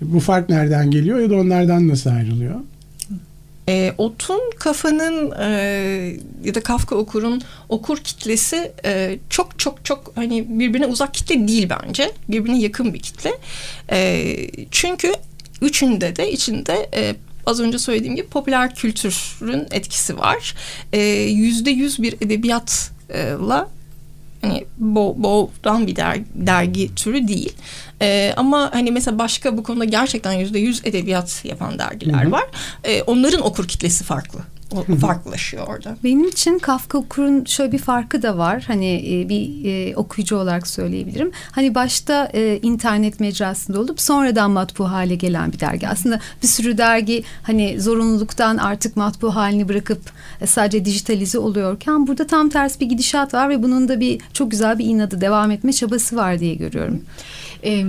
Bu 0.00 0.20
fark 0.20 0.48
nereden 0.48 0.90
geliyor 0.90 1.18
ya 1.18 1.30
da 1.30 1.36
onlardan 1.36 1.88
nasıl 1.88 2.10
ayrılıyor? 2.10 2.54
E, 3.68 3.94
Otun 3.98 4.40
kafanın 4.58 5.32
e, 5.40 5.46
ya 6.44 6.54
da 6.54 6.62
Kafka 6.62 6.96
okurun 6.96 7.42
okur 7.68 7.98
kitlesi 7.98 8.72
e, 8.84 9.18
çok 9.30 9.58
çok 9.58 9.84
çok 9.84 10.12
hani 10.14 10.58
birbirine 10.58 10.86
uzak 10.86 11.14
kitle 11.14 11.48
değil 11.48 11.68
bence. 11.70 12.12
Birbirine 12.28 12.60
yakın 12.60 12.94
bir 12.94 12.98
kitle. 12.98 13.32
E, 13.90 14.36
çünkü 14.70 15.12
üçünde 15.62 16.16
de 16.16 16.32
içinde 16.32 16.88
e, 16.94 17.14
az 17.46 17.60
önce 17.60 17.78
söylediğim 17.78 18.16
gibi 18.16 18.26
popüler 18.26 18.74
kültürün 18.74 19.66
etkisi 19.70 20.18
var. 20.18 20.54
E, 20.92 20.98
Yüzde 21.22 21.70
yüz 21.70 22.02
bir 22.02 22.12
edebiyatla 22.12 23.68
hani 24.44 24.64
bo 24.78 25.14
boğdan 25.18 25.86
bir 25.86 25.96
der, 25.96 26.18
dergi 26.34 26.94
türü 26.94 27.28
değil. 27.28 27.52
Ee, 28.02 28.34
ama 28.36 28.70
hani 28.72 28.90
mesela 28.90 29.18
başka 29.18 29.56
bu 29.56 29.62
konuda 29.62 29.84
gerçekten 29.84 30.32
yüzde 30.32 30.58
yüz 30.58 30.80
edebiyat 30.84 31.44
yapan 31.44 31.78
dergiler 31.78 32.28
var. 32.30 32.44
Ee, 32.84 33.02
onların 33.02 33.46
okur 33.46 33.68
kitlesi 33.68 34.04
farklı. 34.04 34.40
O, 34.74 34.96
farklılaşıyor 34.96 35.66
orada. 35.66 35.96
Benim 36.04 36.28
için 36.28 36.58
Kafka 36.58 36.98
Okur'un 36.98 37.44
şöyle 37.44 37.72
bir 37.72 37.78
farkı 37.78 38.22
da 38.22 38.38
var. 38.38 38.64
Hani 38.66 39.20
e, 39.20 39.28
bir 39.28 39.64
e, 39.64 39.96
okuyucu 39.96 40.36
olarak 40.36 40.66
söyleyebilirim. 40.66 41.30
Hani 41.52 41.74
başta 41.74 42.30
e, 42.34 42.58
internet 42.62 43.20
mecrasında 43.20 43.80
olup 43.80 44.00
sonradan 44.00 44.50
matbu 44.50 44.90
hale 44.90 45.14
gelen 45.14 45.52
bir 45.52 45.60
dergi. 45.60 45.88
Aslında 45.88 46.20
bir 46.42 46.48
sürü 46.48 46.78
dergi 46.78 47.24
hani 47.42 47.80
zorunluluktan 47.80 48.56
artık 48.56 48.96
matbu 48.96 49.34
halini 49.34 49.68
bırakıp 49.68 50.00
e, 50.40 50.46
sadece 50.46 50.84
dijitalize 50.84 51.38
oluyorken 51.38 52.06
burada 52.06 52.26
tam 52.26 52.48
tersi 52.48 52.80
bir 52.80 52.86
gidişat 52.86 53.34
var 53.34 53.50
ve 53.50 53.62
bunun 53.62 53.88
da 53.88 54.00
bir 54.00 54.20
çok 54.32 54.50
güzel 54.50 54.78
bir 54.78 54.84
inadı 54.84 55.20
devam 55.20 55.50
etme 55.50 55.72
çabası 55.72 56.16
var 56.16 56.40
diye 56.40 56.54
görüyorum. 56.54 57.02
E, 57.64 57.84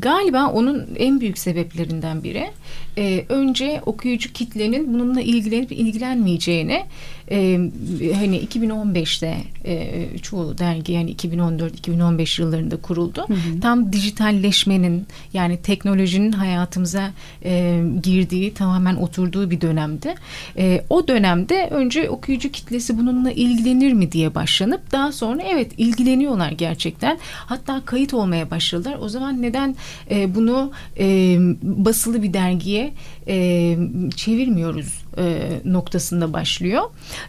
galiba 0.00 0.46
onun 0.46 0.86
en 0.96 1.20
büyük 1.20 1.38
sebeplerinden 1.38 2.24
biri 2.24 2.50
e, 2.98 3.24
önce 3.28 3.80
okuyucu 3.86 4.32
kitlenin 4.32 4.94
bununla 4.94 5.20
ilgilenip 5.20 5.72
ilgilenmeyeceğini 5.72 6.84
e, 7.30 7.70
hani 8.14 8.44
2015'te 8.44 9.36
e, 9.64 10.08
çoğu 10.18 10.58
dergi 10.58 10.92
yani 10.92 11.14
2014-2015 11.14 12.42
yıllarında 12.42 12.76
kuruldu. 12.76 13.26
Tam 13.62 13.92
dijitalleşmenin 13.92 15.06
yani 15.32 15.56
teknolojinin 15.62 16.32
hayatımıza 16.32 17.10
e, 17.44 17.82
girdiği 18.02 18.54
tamamen 18.54 18.96
oturduğu 18.96 19.50
bir 19.50 19.60
dönemdi. 19.60 20.14
E, 20.56 20.84
o 20.90 21.08
dönemde 21.08 21.68
önce 21.70 22.10
okuyucu 22.10 22.50
kitlesi 22.52 22.98
bununla 22.98 23.30
ilgilenir 23.30 23.92
mi 23.92 24.12
diye 24.12 24.34
başlanıp 24.34 24.92
daha 24.92 25.12
sonra 25.12 25.42
evet 25.42 25.72
ilgileniyorlar 25.78 26.50
gerçekten. 26.50 27.18
Hatta 27.22 27.82
kayıt 27.84 28.14
olmaya 28.14 28.50
başladılar. 28.50 28.96
O 29.00 29.08
zaman 29.08 29.42
neden 29.42 29.76
e, 30.10 30.34
bunu 30.34 30.72
e, 30.98 31.36
basılı 31.62 32.22
bir 32.22 32.32
dergiye 32.32 32.79
e, 33.28 33.76
çevirmiyoruz 34.16 35.04
e, 35.18 35.50
noktasında 35.64 36.32
başlıyor. 36.32 36.82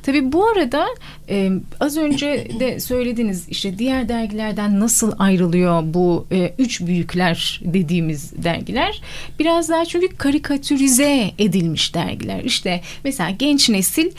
Tabii 0.04 0.32
bu 0.32 0.48
arada 0.48 0.88
e, 1.30 1.52
az 1.80 1.98
önce 1.98 2.48
de 2.60 2.80
söylediniz 2.80 3.50
işte 3.50 3.78
diğer 3.78 4.10
dergilerden 4.10 4.80
nasıl 4.80 5.12
ayrılıyor 5.20 5.84
bu 5.86 6.28
e, 6.32 6.54
üç 6.58 6.82
büyükler 6.82 7.62
dediğimiz 7.64 8.44
dergiler. 8.44 9.02
Biraz 9.40 9.70
daha 9.70 9.86
çünkü 9.86 10.18
karikatürize 10.18 11.32
edilmiş 11.38 11.96
dergiler. 11.96 12.44
İşte 12.44 12.82
mesela 13.04 13.30
genç 13.30 13.70
nesil 13.70 14.12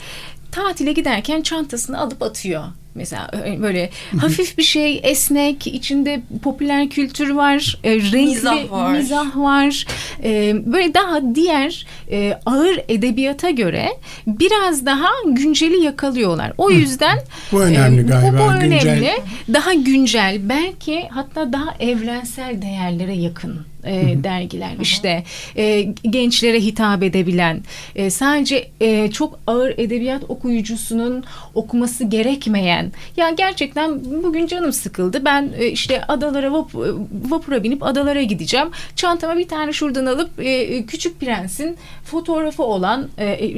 tatile 0.51 0.93
giderken 0.93 1.41
çantasını 1.41 1.99
alıp 1.99 2.21
atıyor. 2.21 2.63
Mesela 2.95 3.31
böyle 3.61 3.89
hafif 4.21 4.57
bir 4.57 4.63
şey 4.63 4.99
esnek 5.03 5.67
içinde 5.67 6.21
popüler 6.43 6.89
kültür 6.89 7.29
var 7.29 7.77
e, 7.83 7.95
renkli 7.95 8.17
Mizah 8.25 8.71
var. 8.71 8.91
mizah 8.91 9.35
var. 9.37 9.85
E, 10.23 10.53
böyle 10.65 10.93
daha 10.93 11.35
diğer 11.35 11.85
e, 12.11 12.37
ağır 12.45 12.79
edebiyata 12.89 13.49
göre 13.49 13.89
biraz 14.27 14.85
daha 14.85 15.07
günceli 15.27 15.83
yakalıyorlar. 15.83 16.53
O 16.57 16.71
yüzden 16.71 17.19
Bu 17.51 17.61
önemli 17.61 18.01
e, 18.01 18.03
galiba, 18.03 18.37
Bu, 18.37 18.39
bu 18.39 18.51
önemli. 18.51 18.69
güncel. 18.79 19.17
Daha 19.53 19.73
güncel 19.73 20.37
belki 20.49 21.07
hatta 21.09 21.53
daha 21.53 21.75
evrensel 21.79 22.61
değerlere 22.61 23.15
yakın 23.15 23.59
e, 23.85 24.23
dergiler 24.23 24.71
işte 24.81 25.23
e, 25.57 25.81
gençlere 26.09 26.59
hitap 26.59 27.03
edebilen 27.03 27.61
e, 27.95 28.09
sadece 28.09 28.67
e, 28.81 29.11
çok 29.11 29.39
ağır 29.47 29.73
edebiyat 29.77 30.23
okuyucusunun 30.29 31.23
okuması 31.55 32.03
gerekmeyen 32.03 32.82
giderken 32.83 32.91
ya 33.17 33.29
gerçekten 33.29 34.01
bugün 34.23 34.47
canım 34.47 34.73
sıkıldı. 34.73 35.25
Ben 35.25 35.51
e, 35.57 35.67
işte 35.67 36.03
adalara 36.07 36.47
vap- 36.47 36.87
e, 36.87 36.91
vapura 37.29 37.63
binip 37.63 37.83
adalara 37.83 38.23
gideceğim. 38.23 38.67
Çantama 38.95 39.37
bir 39.37 39.47
tane 39.47 39.73
şuradan 39.73 40.05
alıp 40.05 40.29
e, 40.39 40.85
Küçük 40.85 41.19
Prens'in 41.19 41.77
fotoğrafı 42.05 42.63
olan 42.63 43.09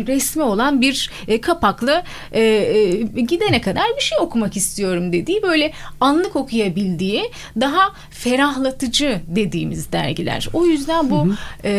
resmi 0.08 0.44
olan 0.44 0.82
bir 0.82 1.12
kapaklı 1.42 2.04
gidene 3.28 3.62
kadar 3.62 3.84
bir 3.98 4.02
şey 4.02 4.18
okumak 4.22 4.58
istiyorum 4.58 5.12
dediği 5.12 5.42
böyle 5.42 5.72
anlık 6.00 6.36
okuyabildiği 6.36 7.24
daha 7.62 7.94
ferahlatıcı 8.10 9.22
dediğimiz 9.28 9.92
dergiler. 9.92 10.48
O 10.54 10.66
yüzden 10.66 11.10
bu 11.10 11.28
e, 11.64 11.72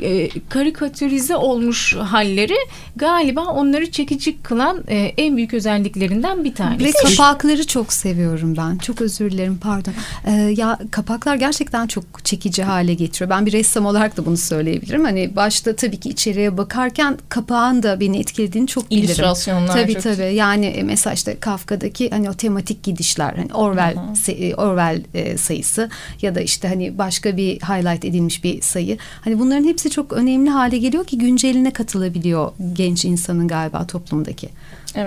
e, 0.00 0.28
karikatürize 0.48 1.36
olmuş 1.36 1.96
halleri 1.96 2.56
galiba 2.96 3.40
onları 3.40 3.90
çekici 3.90 4.42
kılan 4.42 4.84
e, 4.88 4.96
en 5.16 5.36
büyük 5.36 5.54
özelliklerinden 5.54 6.44
bir 6.44 6.54
tanesi. 6.54 6.81
Ve 6.84 6.92
kapakları 7.16 7.66
çok 7.66 7.92
seviyorum 7.92 8.56
ben. 8.56 8.78
Çok 8.78 9.00
özür 9.00 9.30
dilerim 9.30 9.58
pardon. 9.62 9.92
Ee, 10.26 10.32
ya 10.32 10.78
kapaklar 10.90 11.36
gerçekten 11.36 11.86
çok 11.86 12.24
çekici 12.24 12.62
hale 12.62 12.94
getiriyor. 12.94 13.30
Ben 13.30 13.46
bir 13.46 13.52
ressam 13.52 13.86
olarak 13.86 14.16
da 14.16 14.26
bunu 14.26 14.36
söyleyebilirim. 14.36 15.04
Hani 15.04 15.36
başta 15.36 15.76
tabii 15.76 16.00
ki 16.00 16.08
içeriye 16.08 16.56
bakarken 16.58 17.18
kapağın 17.28 17.82
da 17.82 18.00
beni 18.00 18.18
etkilediğini 18.18 18.66
çok 18.66 18.90
bilirim. 18.90 19.04
İllüstrasyonlar 19.04 19.72
Tabii 19.82 19.94
çok- 19.94 20.02
tabii. 20.02 20.34
Yani 20.34 20.66
e, 20.66 20.82
mesela 20.82 21.14
işte 21.14 21.36
Kafka'daki 21.40 22.10
hani 22.10 22.30
o 22.30 22.34
tematik 22.34 22.82
gidişler 22.82 23.34
hani 23.36 23.54
Orwell 23.54 23.94
se- 24.14 24.32
e, 24.50 24.54
Orwell 24.54 25.02
e, 25.14 25.36
sayısı 25.36 25.90
ya 26.22 26.34
da 26.34 26.40
işte 26.40 26.68
hani 26.68 26.98
başka 26.98 27.36
bir 27.36 27.54
highlight 27.60 28.04
edilmiş 28.04 28.44
bir 28.44 28.60
sayı. 28.62 28.98
Hani 29.20 29.38
bunların 29.38 29.64
hepsi 29.64 29.90
çok 29.90 30.12
önemli 30.12 30.50
hale 30.50 30.78
geliyor 30.78 31.04
ki 31.04 31.18
günceline 31.18 31.70
katılabiliyor 31.70 32.52
genç 32.72 33.04
insanın 33.04 33.48
galiba 33.48 33.86
toplumdaki. 33.86 34.48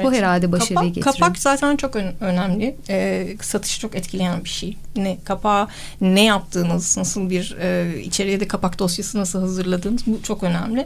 Bu 0.04 0.13
herhalde 0.13 0.51
başarıyı 0.51 0.75
kapak, 0.75 0.96
getiriyor. 0.96 1.13
Kapak 1.13 1.38
zaten 1.38 1.75
çok 1.75 1.96
ön- 1.96 2.15
önemli. 2.20 2.75
Ee, 2.89 3.27
satışı 3.42 3.80
çok 3.80 3.96
etkileyen 3.96 4.44
bir 4.44 4.50
şey. 4.50 4.77
Ne 4.96 5.18
kapağı 5.24 5.68
ne 6.01 6.24
yaptığınız, 6.24 6.98
nasıl 6.98 7.30
bir 7.30 7.56
e, 7.62 8.00
içeriye 8.01 8.39
de 8.39 8.48
kapak 8.48 8.80
dosyası 8.80 9.18
nasıl 9.20 9.39
hazırladığınız 9.39 10.01
bu 10.08 10.24
çok 10.24 10.44
önemli. 10.44 10.86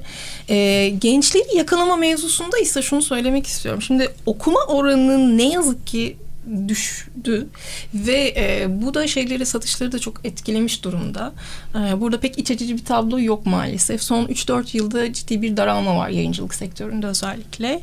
Ee, 0.49 0.89
gençleri 1.01 1.57
yakalama 1.57 1.95
mevzusunda 1.95 2.57
ise 2.59 2.81
şunu 2.81 3.01
söylemek 3.01 3.47
istiyorum. 3.47 3.81
Şimdi 3.81 4.09
okuma 4.25 4.59
oranının 4.67 5.37
ne 5.37 5.49
yazık 5.49 5.87
ki 5.87 6.17
düştü 6.67 7.47
ve 7.93 8.33
e, 8.37 8.65
bu 8.69 8.93
da 8.93 9.07
şeyleri 9.07 9.45
satışları 9.45 9.91
da 9.91 9.99
çok 9.99 10.25
etkilemiş 10.25 10.83
durumda. 10.83 11.33
E, 11.75 12.01
burada 12.01 12.19
pek 12.19 12.39
iç 12.39 12.51
açıcı 12.51 12.77
bir 12.77 12.85
tablo 12.85 13.19
yok 13.19 13.45
maalesef. 13.45 14.03
Son 14.03 14.25
3-4 14.25 14.77
yılda 14.77 15.13
ciddi 15.13 15.41
bir 15.41 15.57
daralma 15.57 15.97
var 15.97 16.09
yayıncılık 16.09 16.55
sektöründe 16.55 17.07
özellikle. 17.07 17.81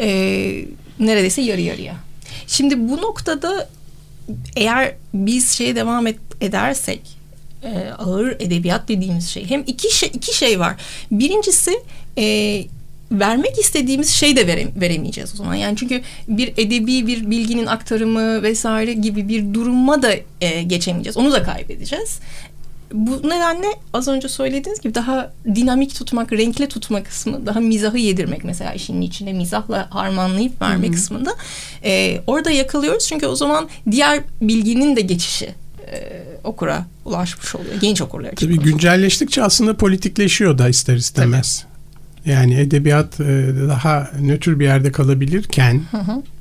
E, 0.00 0.08
neredeyse 0.98 1.42
yarı 1.42 1.60
yarıya. 1.60 1.94
Şimdi 2.46 2.88
bu 2.88 2.96
noktada 2.96 3.68
eğer 4.56 4.94
biz 5.14 5.50
şeye 5.50 5.76
devam 5.76 6.06
et, 6.06 6.18
edersek 6.40 7.00
e, 7.62 7.90
ağır 7.98 8.30
edebiyat 8.40 8.88
dediğimiz 8.88 9.28
şey 9.28 9.50
hem 9.50 9.64
iki 9.66 9.96
şey 9.96 10.10
iki 10.14 10.36
şey 10.36 10.60
var. 10.60 10.76
Birincisi 11.10 11.82
e, 12.18 12.24
vermek 13.12 13.58
istediğimiz 13.58 14.08
şey 14.08 14.36
de 14.36 14.46
vere, 14.46 14.68
veremeyeceğiz 14.80 15.34
o 15.34 15.36
zaman. 15.36 15.54
Yani 15.54 15.76
çünkü 15.76 16.02
bir 16.28 16.48
edebi 16.48 17.06
bir 17.06 17.30
bilginin 17.30 17.66
aktarımı 17.66 18.42
vesaire 18.42 18.92
gibi 18.92 19.28
bir 19.28 19.54
duruma 19.54 20.02
da 20.02 20.14
e, 20.40 20.62
geçemeyeceğiz. 20.62 21.16
Onu 21.16 21.32
da 21.32 21.42
kaybedeceğiz. 21.42 22.18
Bu 22.92 23.28
nedenle 23.28 23.66
az 23.92 24.08
önce 24.08 24.28
söylediğiniz 24.28 24.80
gibi 24.80 24.94
daha 24.94 25.32
dinamik 25.54 25.94
tutmak, 25.94 26.32
renkli 26.32 26.68
tutma 26.68 27.02
kısmı, 27.02 27.46
daha 27.46 27.60
mizahı 27.60 27.98
yedirmek 27.98 28.44
mesela 28.44 28.72
işin 28.72 29.02
içine 29.02 29.32
mizahla 29.32 29.88
harmanlayıp 29.90 30.62
verme 30.62 30.90
kısmında 30.90 31.30
e, 31.84 32.20
orada 32.26 32.50
yakalıyoruz. 32.50 33.06
Çünkü 33.06 33.26
o 33.26 33.36
zaman 33.36 33.68
diğer 33.90 34.20
bilginin 34.40 34.96
de 34.96 35.00
geçişi 35.00 35.54
e, 35.92 36.22
okura 36.44 36.86
ulaşmış 37.04 37.54
oluyor. 37.54 37.74
Genç 37.80 38.02
okurlar 38.02 38.32
için. 38.32 38.46
Tabii 38.46 38.58
güncelleştikçe 38.58 39.42
aslında 39.42 39.76
politikleşiyor 39.76 40.58
da 40.58 40.68
ister 40.68 40.96
istemez. 40.96 41.66
Yani 42.26 42.54
edebiyat 42.54 43.20
e, 43.20 43.52
daha 43.68 44.10
nötr 44.20 44.60
bir 44.60 44.64
yerde 44.64 44.92
kalabilirken 44.92 45.74
e, 45.76 46.35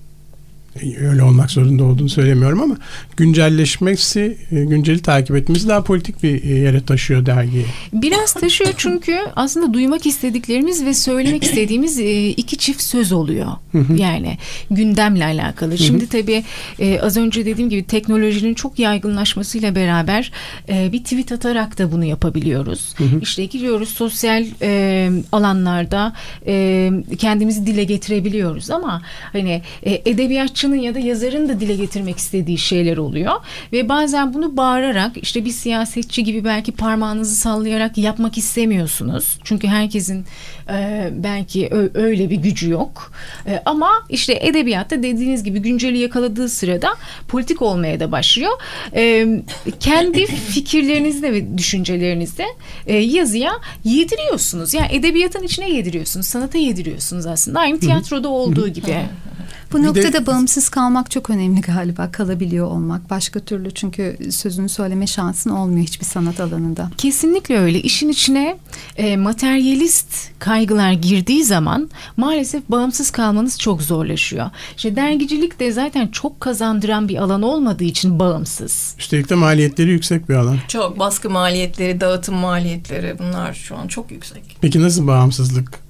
öyle 0.83 1.23
olmak 1.23 1.51
zorunda 1.51 1.83
olduğunu 1.83 2.09
söylemiyorum 2.09 2.61
ama 2.61 2.77
güncelleşmesi, 3.17 4.37
e, 4.51 4.65
günceli 4.65 5.01
takip 5.01 5.35
etmesi 5.35 5.67
daha 5.67 5.83
politik 5.83 6.23
bir 6.23 6.43
e, 6.43 6.47
yere 6.47 6.81
taşıyor 6.81 7.25
dergiyi. 7.25 7.65
Biraz 7.93 8.33
taşıyor 8.33 8.73
çünkü 8.77 9.17
aslında 9.35 9.73
duymak 9.73 10.05
istediklerimiz 10.05 10.85
ve 10.85 10.93
söylemek 10.93 11.43
istediğimiz 11.43 11.99
e, 11.99 12.29
iki 12.29 12.57
çift 12.57 12.81
söz 12.81 13.11
oluyor. 13.11 13.47
Yani 13.95 14.37
gündemle 14.71 15.25
alakalı. 15.25 15.77
Şimdi 15.77 16.07
tabii 16.07 16.43
az 17.01 17.17
önce 17.17 17.45
dediğim 17.45 17.69
gibi 17.69 17.83
teknolojinin 17.83 18.53
çok 18.53 18.79
yaygınlaşmasıyla 18.79 19.75
beraber 19.75 20.31
bir 20.69 21.03
tweet 21.03 21.31
atarak 21.31 21.77
da 21.77 21.91
bunu 21.91 22.05
yapabiliyoruz. 22.05 22.95
İşte 23.21 23.45
giriyoruz 23.45 23.89
sosyal 23.89 24.45
alanlarda 25.31 26.13
kendimizi 27.17 27.67
dile 27.67 27.83
getirebiliyoruz 27.83 28.71
ama 28.71 29.01
hani 29.31 29.61
e, 29.83 30.17
edebiyatçının 30.65 30.75
ya 30.75 30.95
da 30.95 30.99
yazarın 30.99 31.49
da 31.49 31.59
dile 31.59 31.75
getirmek 31.75 32.17
istediği 32.17 32.57
şeyler 32.57 32.97
oluyor 32.97 33.33
ve 33.73 33.89
bazen 33.89 34.33
bunu 34.33 34.57
bağırarak 34.57 35.17
işte 35.17 35.45
bir 35.45 35.51
siyasetçi 35.51 36.23
gibi 36.23 36.43
belki 36.43 36.71
parmağınızı 36.71 37.35
sallayarak 37.35 37.97
yapmak 37.97 38.37
istemiyorsunuz. 38.37 39.39
Çünkü 39.43 39.67
herkesin 39.67 40.25
e, 40.69 41.09
belki 41.11 41.69
öyle 41.93 42.29
bir 42.29 42.35
gücü 42.35 42.69
yok. 42.69 43.11
E, 43.47 43.61
ama 43.65 43.89
işte 44.09 44.39
edebiyatta 44.41 45.03
dediğiniz 45.03 45.43
gibi 45.43 45.59
günceli 45.59 45.97
yakaladığı 45.97 46.49
sırada 46.49 46.89
politik 47.27 47.61
olmaya 47.61 47.99
da 47.99 48.11
başlıyor. 48.11 48.51
E, 48.95 49.27
kendi 49.79 50.25
fikirlerinizde 50.51 51.33
ve 51.33 51.57
düşüncelerinizde 51.57 52.45
e, 52.87 52.95
yazıya 52.95 53.51
yediriyorsunuz. 53.83 54.73
Yani 54.73 54.87
edebiyatın 54.91 55.43
içine 55.43 55.69
yediriyorsunuz. 55.69 56.25
Sanata 56.25 56.57
yediriyorsunuz 56.57 57.25
aslında. 57.25 57.59
Aynı 57.59 57.79
tiyatroda 57.79 58.29
olduğu 58.29 58.67
gibi. 58.67 58.95
Bu 59.75 59.79
Bir 59.79 59.83
de- 59.83 59.87
noktada 59.87 60.25
bağımsız 60.25 60.69
kalmak 60.69 61.11
çok 61.11 61.29
önemli 61.29 61.61
galiba. 61.61 62.11
Kalabiliyor 62.11 62.67
olmak. 62.67 63.09
Başka 63.09 63.39
türlü 63.39 63.71
çünkü 63.71 64.17
sözünü 64.31 64.69
söyleme 64.69 65.07
şansın 65.07 65.49
olmuyor 65.49 65.87
hiçbir 65.87 66.05
sanat 66.05 66.39
alanında. 66.39 66.89
Kesinlikle 66.97 67.59
öyle. 67.59 67.81
İşin 67.81 68.09
içine 68.09 68.57
e, 68.97 69.17
materyalist 69.17 70.07
kaygılar 70.39 70.91
girdiği 70.91 71.43
zaman 71.43 71.89
maalesef 72.17 72.69
bağımsız 72.69 73.11
kalmanız 73.11 73.59
çok 73.59 73.81
zorlaşıyor. 73.81 74.49
İşte 74.77 74.95
dergicilik 74.95 75.59
de 75.59 75.71
zaten 75.71 76.07
çok 76.07 76.39
kazandıran 76.39 77.09
bir 77.09 77.17
alan 77.17 77.41
olmadığı 77.41 77.83
için 77.83 78.19
bağımsız. 78.19 78.95
Üstelik 78.99 79.29
de 79.29 79.35
maliyetleri 79.35 79.89
yüksek 79.91 80.29
bir 80.29 80.35
alan. 80.35 80.57
Çok 80.67 80.99
baskı 80.99 81.29
maliyetleri, 81.29 82.01
dağıtım 82.01 82.35
maliyetleri 82.35 83.15
bunlar 83.19 83.53
şu 83.53 83.77
an 83.77 83.87
çok 83.87 84.11
yüksek. 84.11 84.57
Peki 84.61 84.81
nasıl 84.81 85.07
bağımsızlık 85.07 85.84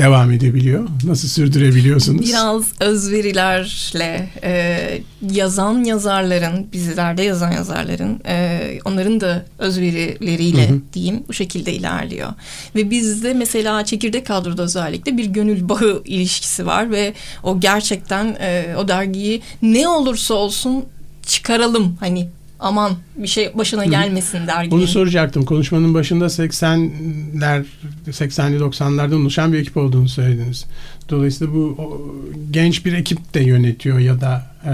devam 0.00 0.30
edebiliyor? 0.30 0.88
Nasıl 1.04 1.28
sürdürebiliyorsunuz? 1.28 2.28
Biraz 2.28 2.64
özverilerle 2.80 4.28
e, 4.42 5.02
yazan 5.30 5.84
yazarların, 5.84 6.66
bizlerde 6.72 7.22
yazan 7.22 7.52
yazarların, 7.52 8.20
e, 8.26 8.60
onların 8.84 9.20
da 9.20 9.44
özverileriyle 9.58 10.70
diyeyim 10.92 11.24
bu 11.28 11.32
şekilde 11.32 11.72
ilerliyor. 11.72 12.28
Ve 12.76 12.90
bizde 12.90 13.34
mesela 13.34 13.84
çekirdek 13.84 14.26
kadroda 14.26 14.62
özellikle 14.62 15.16
bir 15.16 15.24
gönül 15.24 15.68
bağı 15.68 16.02
ilişkisi 16.04 16.66
var 16.66 16.90
ve 16.90 17.14
o 17.42 17.60
gerçekten 17.60 18.36
e, 18.40 18.74
o 18.78 18.88
dergiyi 18.88 19.42
ne 19.62 19.88
olursa 19.88 20.34
olsun 20.34 20.84
çıkaralım 21.26 21.96
hani 22.00 22.28
aman 22.60 22.92
bir 23.16 23.26
şey 23.28 23.50
başına 23.58 23.84
gelmesin 23.84 24.46
derginin. 24.46 24.70
Bunu 24.70 24.86
soracaktım. 24.86 25.44
Konuşmanın 25.44 25.94
başında 25.94 26.24
80'ler, 26.24 27.64
80'li 28.08 28.56
90'lardan 28.58 29.14
oluşan 29.14 29.52
bir 29.52 29.58
ekip 29.58 29.76
olduğunu 29.76 30.08
söylediniz. 30.08 30.64
Dolayısıyla 31.08 31.54
bu 31.54 31.58
o, 31.78 32.14
genç 32.50 32.84
bir 32.86 32.92
ekip 32.92 33.34
de 33.34 33.40
yönetiyor 33.40 33.98
ya 33.98 34.20
da 34.20 34.46
e, 34.64 34.72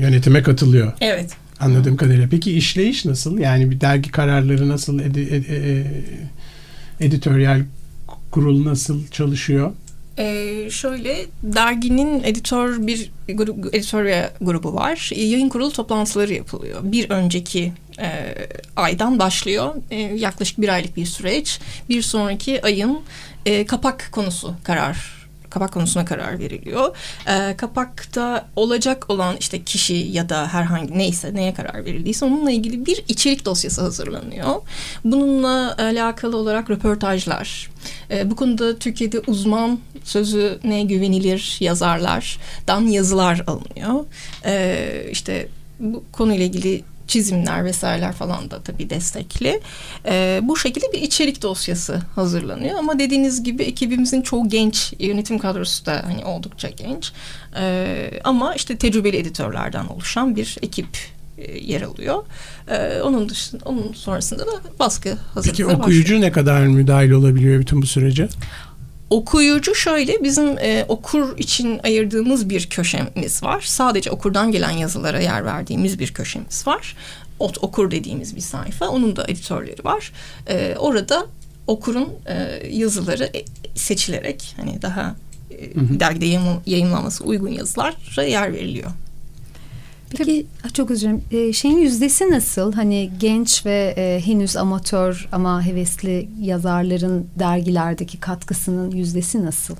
yönetime 0.00 0.42
katılıyor 0.42 0.92
Evet. 1.00 1.30
anladığım 1.60 1.96
kadarıyla. 1.96 2.28
Peki 2.30 2.52
işleyiş 2.52 3.04
nasıl? 3.04 3.38
Yani 3.38 3.70
bir 3.70 3.80
dergi 3.80 4.10
kararları 4.10 4.68
nasıl, 4.68 5.00
edi, 5.00 5.20
edi- 5.20 5.52
e, 7.00 7.06
editoryal 7.06 7.62
kurul 8.30 8.64
nasıl 8.64 9.06
çalışıyor? 9.08 9.72
Ee, 10.18 10.70
şöyle 10.70 11.26
derginin 11.42 12.22
editör 12.24 12.86
bir 12.86 13.10
grup, 13.28 13.74
editörya 13.74 14.32
grubu 14.40 14.74
var. 14.74 15.10
Yayın 15.16 15.48
kurulu 15.48 15.72
toplantıları 15.72 16.34
yapılıyor. 16.34 16.80
Bir 16.82 17.10
önceki 17.10 17.72
e, 17.98 18.34
aydan 18.76 19.18
başlıyor. 19.18 19.74
E, 19.90 19.96
yaklaşık 19.96 20.60
bir 20.60 20.68
aylık 20.68 20.96
bir 20.96 21.06
süreç. 21.06 21.60
Bir 21.88 22.02
sonraki 22.02 22.64
ayın 22.64 23.00
e, 23.46 23.66
kapak 23.66 24.08
konusu 24.12 24.54
karar 24.64 25.15
kapak 25.56 25.72
konusuna 25.72 26.04
karar 26.04 26.38
veriliyor. 26.38 26.96
E, 27.26 27.56
kapakta 27.56 28.48
olacak 28.56 29.10
olan 29.10 29.36
işte 29.40 29.62
kişi 29.62 29.94
ya 29.94 30.28
da 30.28 30.48
herhangi 30.48 30.98
neyse 30.98 31.34
neye 31.34 31.54
karar 31.54 31.84
verildiyse 31.84 32.24
onunla 32.24 32.50
ilgili 32.50 32.86
bir 32.86 33.04
içerik 33.08 33.44
dosyası 33.44 33.82
hazırlanıyor. 33.82 34.54
Bununla 35.04 35.76
alakalı 35.78 36.36
olarak 36.36 36.70
röportajlar, 36.70 37.70
e, 38.10 38.30
bu 38.30 38.36
konuda 38.36 38.78
Türkiye'de 38.78 39.20
uzman 39.26 39.78
sözüne 40.04 40.82
güvenilir 40.84 41.56
yazarlardan 41.60 42.80
yazılar 42.80 43.44
alınıyor. 43.46 44.04
E, 44.44 45.06
işte 45.10 45.48
bu 45.80 46.04
konuyla 46.12 46.44
ilgili 46.44 46.82
çizimler 47.08 47.64
vesaireler 47.64 48.12
falan 48.12 48.50
da 48.50 48.62
tabii 48.62 48.90
destekli. 48.90 49.60
E, 50.06 50.40
bu 50.42 50.56
şekilde 50.56 50.92
bir 50.92 51.00
içerik 51.02 51.42
dosyası 51.42 52.02
hazırlanıyor 52.14 52.78
ama 52.78 52.98
dediğiniz 52.98 53.42
gibi 53.42 53.62
ekibimizin 53.62 54.22
çoğu 54.22 54.48
genç, 54.48 54.92
yönetim 54.98 55.38
kadrosu 55.38 55.86
da 55.86 56.02
hani 56.06 56.24
oldukça 56.24 56.68
genç. 56.68 57.12
E, 57.60 58.10
ama 58.24 58.54
işte 58.54 58.76
tecrübeli 58.76 59.16
editörlerden 59.16 59.86
oluşan 59.86 60.36
bir 60.36 60.56
ekip 60.62 60.86
e, 61.38 61.58
yer 61.58 61.82
alıyor. 61.82 62.24
E, 62.68 63.00
onun 63.00 63.28
dışında 63.28 63.64
onun 63.64 63.92
sonrasında 63.92 64.46
da 64.46 64.50
baskı 64.78 65.08
hazırlıkları 65.34 65.68
Peki 65.68 65.80
okuyucu 65.80 66.02
başlıyor. 66.02 66.20
ne 66.22 66.32
kadar 66.32 66.66
müdahil 66.66 67.10
olabiliyor 67.10 67.60
bütün 67.60 67.82
bu 67.82 67.86
sürece? 67.86 68.28
Okuyucu 69.10 69.74
şöyle 69.74 70.22
bizim 70.24 70.58
e, 70.58 70.84
okur 70.88 71.38
için 71.38 71.80
ayırdığımız 71.84 72.50
bir 72.50 72.66
köşemiz 72.66 73.42
var. 73.42 73.60
Sadece 73.60 74.10
okurdan 74.10 74.52
gelen 74.52 74.70
yazılara 74.70 75.20
yer 75.20 75.44
verdiğimiz 75.44 75.98
bir 75.98 76.14
köşemiz 76.14 76.66
var. 76.66 76.96
Ot 77.38 77.58
okur 77.62 77.90
dediğimiz 77.90 78.36
bir 78.36 78.40
sayfa. 78.40 78.88
Onun 78.88 79.16
da 79.16 79.24
editörleri 79.28 79.84
var. 79.84 80.12
E, 80.48 80.74
orada 80.78 81.26
okurun 81.66 82.08
e, 82.26 82.66
yazıları 82.70 83.24
e, 83.24 83.44
seçilerek 83.74 84.54
hani 84.56 84.82
daha 84.82 85.16
e, 85.50 85.74
dergide 86.00 86.26
yayın, 86.26 86.60
yayınlanması 86.66 87.24
uygun 87.24 87.48
yazılara 87.48 88.22
yer 88.22 88.52
veriliyor. 88.52 88.90
Peki 90.10 90.46
ah, 90.66 90.74
çok 90.74 90.90
özür 90.90 91.08
dilerim. 91.08 91.22
Ee, 91.30 91.52
şeyin 91.52 91.78
yüzdesi 91.78 92.30
nasıl? 92.30 92.72
Hani 92.72 93.10
genç 93.20 93.66
ve 93.66 93.94
e, 93.96 94.20
henüz 94.26 94.56
amatör 94.56 95.28
ama 95.32 95.66
hevesli 95.66 96.28
yazarların 96.40 97.26
dergilerdeki 97.38 98.20
katkısının 98.20 98.90
yüzdesi 98.90 99.44
nasıl? 99.44 99.76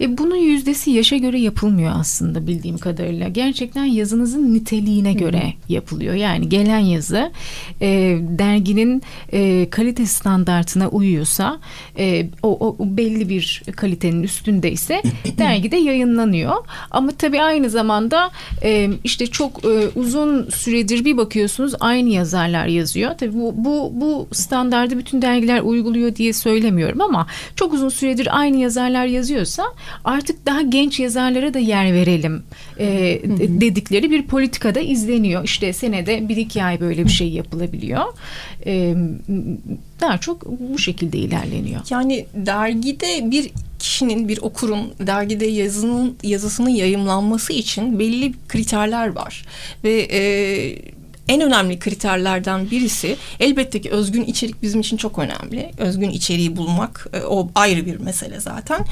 E, 0.00 0.18
bunun 0.18 0.36
yüzdesi 0.36 0.90
yaşa 0.90 1.16
göre 1.16 1.40
yapılmıyor 1.40 1.92
aslında 1.94 2.46
bildiğim 2.46 2.78
kadarıyla. 2.78 3.28
Gerçekten 3.28 3.84
yazınızın 3.84 4.54
niteliğine 4.54 5.12
göre 5.12 5.52
yapılıyor. 5.68 6.14
Yani 6.14 6.48
gelen 6.48 6.78
yazı 6.78 7.32
e, 7.80 8.18
derginin 8.38 9.02
e, 9.32 9.70
kalite 9.70 10.06
standartına 10.06 10.88
uyuyorsa 10.88 11.58
e, 11.98 12.26
o, 12.42 12.68
o 12.68 12.76
belli 12.80 13.28
bir 13.28 13.62
kalitenin 13.76 14.22
üstündeyse 14.22 15.02
dergide 15.38 15.76
yayınlanıyor. 15.76 16.56
Ama 16.90 17.10
tabii 17.10 17.42
aynı 17.42 17.70
zamanda 17.70 18.30
e, 18.62 18.90
işte 19.04 19.26
çok 19.26 19.59
e, 19.64 19.88
uzun 19.94 20.48
süredir 20.50 21.04
bir 21.04 21.16
bakıyorsunuz 21.16 21.74
aynı 21.80 22.08
yazarlar 22.08 22.66
yazıyor. 22.66 23.14
Tabii 23.18 23.34
bu, 23.34 23.54
bu, 23.56 23.92
bu 23.94 24.28
standardı 24.32 24.98
bütün 24.98 25.22
dergiler 25.22 25.60
uyguluyor 25.60 26.16
diye 26.16 26.32
söylemiyorum 26.32 27.00
ama 27.00 27.26
çok 27.56 27.74
uzun 27.74 27.88
süredir 27.88 28.38
aynı 28.40 28.56
yazarlar 28.56 29.06
yazıyorsa 29.06 29.64
artık 30.04 30.46
daha 30.46 30.60
genç 30.60 31.00
yazarlara 31.00 31.54
da 31.54 31.58
yer 31.58 31.92
verelim 31.92 32.42
e, 32.78 33.20
dedikleri 33.60 34.10
bir 34.10 34.26
politikada 34.26 34.80
izleniyor. 34.80 35.44
İşte 35.44 35.72
senede 35.72 36.28
bir 36.28 36.36
iki 36.36 36.64
ay 36.64 36.80
böyle 36.80 37.04
bir 37.04 37.10
şey 37.10 37.28
yapılabiliyor. 37.28 38.04
E, 38.66 38.94
daha 40.00 40.18
çok 40.18 40.46
bu 40.74 40.78
şekilde 40.78 41.18
ilerleniyor. 41.18 41.80
Yani 41.90 42.26
dergide 42.34 43.30
bir 43.30 43.50
kişinin, 43.78 44.28
bir 44.28 44.38
okurun 44.38 44.92
dergide 45.00 45.46
yazının 45.46 46.16
yazısının 46.22 46.70
yayımlanması 46.70 47.52
için 47.52 47.98
belli 47.98 48.32
kriterler 48.48 49.08
var. 49.08 49.44
Ve 49.84 50.08
e, 50.12 50.22
en 51.28 51.40
önemli 51.40 51.78
kriterlerden 51.78 52.70
birisi 52.70 53.16
elbette 53.40 53.80
ki 53.80 53.90
özgün 53.90 54.24
içerik 54.24 54.62
bizim 54.62 54.80
için 54.80 54.96
çok 54.96 55.18
önemli. 55.18 55.70
Özgün 55.78 56.10
içeriği 56.10 56.56
bulmak 56.56 57.06
e, 57.12 57.20
o 57.20 57.50
ayrı 57.54 57.86
bir 57.86 57.96
mesele 57.96 58.40
zaten. 58.40 58.84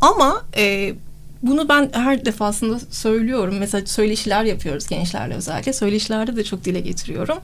Ama 0.00 0.44
e, 0.56 0.94
bunu 1.42 1.68
ben 1.68 1.90
her 1.92 2.24
defasında 2.24 2.80
söylüyorum. 2.90 3.56
Mesela 3.58 3.86
söyleşiler 3.86 4.44
yapıyoruz 4.44 4.86
gençlerle 4.86 5.34
özellikle. 5.34 5.72
Söyleşilerde 5.72 6.36
de 6.36 6.44
çok 6.44 6.64
dile 6.64 6.80
getiriyorum. 6.80 7.38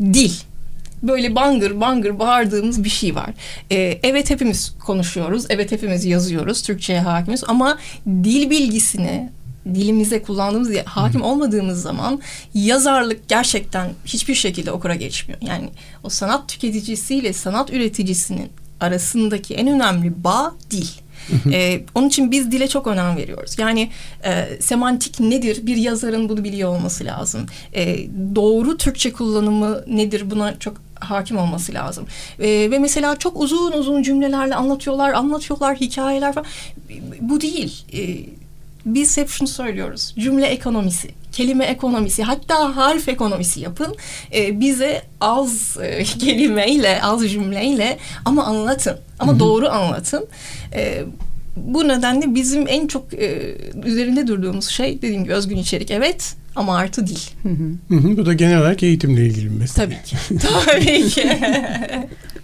Dil 0.00 0.32
böyle 1.08 1.34
bangır 1.34 1.80
bangır 1.80 2.18
bağırdığımız 2.18 2.84
bir 2.84 2.88
şey 2.88 3.14
var. 3.14 3.30
Ee, 3.72 3.98
evet 4.02 4.30
hepimiz 4.30 4.74
konuşuyoruz, 4.78 5.46
evet 5.48 5.72
hepimiz 5.72 6.04
yazıyoruz, 6.04 6.62
Türkçe'ye 6.62 7.00
hakimiz 7.00 7.44
ama 7.46 7.78
dil 8.06 8.50
bilgisini 8.50 9.30
dilimize 9.74 10.22
kullandığımız 10.22 10.70
hakim 10.84 11.22
olmadığımız 11.22 11.82
zaman 11.82 12.20
yazarlık 12.54 13.28
gerçekten 13.28 13.90
hiçbir 14.04 14.34
şekilde 14.34 14.72
okura 14.72 14.94
geçmiyor. 14.94 15.40
Yani 15.42 15.68
o 16.04 16.08
sanat 16.08 16.48
tüketicisiyle 16.48 17.32
sanat 17.32 17.72
üreticisinin 17.72 18.48
arasındaki 18.80 19.54
en 19.54 19.68
önemli 19.68 20.24
bağ 20.24 20.54
dil. 20.70 20.86
ee, 21.52 21.80
onun 21.94 22.08
için 22.08 22.30
biz 22.30 22.52
dile 22.52 22.68
çok 22.68 22.86
önem 22.86 23.16
veriyoruz. 23.16 23.58
Yani 23.58 23.90
e, 24.24 24.48
semantik 24.60 25.20
nedir? 25.20 25.66
Bir 25.66 25.76
yazarın 25.76 26.28
bunu 26.28 26.44
biliyor 26.44 26.70
olması 26.70 27.04
lazım. 27.04 27.46
E, 27.74 27.96
doğru 28.34 28.76
Türkçe 28.76 29.12
kullanımı 29.12 29.84
nedir? 29.86 30.30
Buna 30.30 30.58
çok 30.58 30.85
hakim 31.00 31.38
olması 31.38 31.74
lazım. 31.74 32.06
E, 32.38 32.70
ve 32.70 32.78
mesela 32.78 33.16
çok 33.18 33.40
uzun 33.40 33.72
uzun 33.72 34.02
cümlelerle 34.02 34.54
anlatıyorlar, 34.54 35.12
anlatıyorlar, 35.12 35.76
hikayeler 35.76 36.34
falan. 36.34 36.46
Bu 37.20 37.40
değil. 37.40 37.84
E, 37.92 38.26
biz 38.86 39.16
hep 39.16 39.28
şunu 39.28 39.48
söylüyoruz. 39.48 40.14
Cümle 40.18 40.46
ekonomisi, 40.46 41.10
kelime 41.32 41.64
ekonomisi, 41.64 42.22
hatta 42.22 42.76
harf 42.76 43.08
ekonomisi 43.08 43.60
yapın. 43.60 43.96
E, 44.34 44.60
bize 44.60 45.02
az 45.20 45.76
e, 45.82 46.04
kelimeyle, 46.18 47.02
az 47.02 47.30
cümleyle 47.30 47.98
ama 48.24 48.44
anlatın. 48.44 48.98
Ama 49.18 49.32
Hı-hı. 49.32 49.40
doğru 49.40 49.68
anlatın. 49.68 50.26
E, 50.72 51.04
bu 51.56 51.88
nedenle 51.88 52.34
bizim 52.34 52.68
en 52.68 52.86
çok 52.86 53.14
e, 53.14 53.56
üzerinde 53.84 54.26
durduğumuz 54.26 54.68
şey 54.68 55.02
dediğim 55.02 55.24
gibi 55.24 55.34
özgün 55.34 55.56
içerik 55.56 55.90
evet 55.90 56.36
ama 56.56 56.76
artı 56.76 57.06
dil. 57.06 57.18
Hı 57.42 57.48
hı. 57.48 58.16
Bu 58.16 58.26
da 58.26 58.32
genel 58.32 58.58
olarak 58.58 58.82
eğitimle 58.82 59.26
ilgili 59.26 59.50
bir 59.50 59.58
mesele. 59.58 59.84
Tabii 59.86 60.02
ki. 60.04 60.16
Tabii 60.66 61.08
ki. 61.08 61.38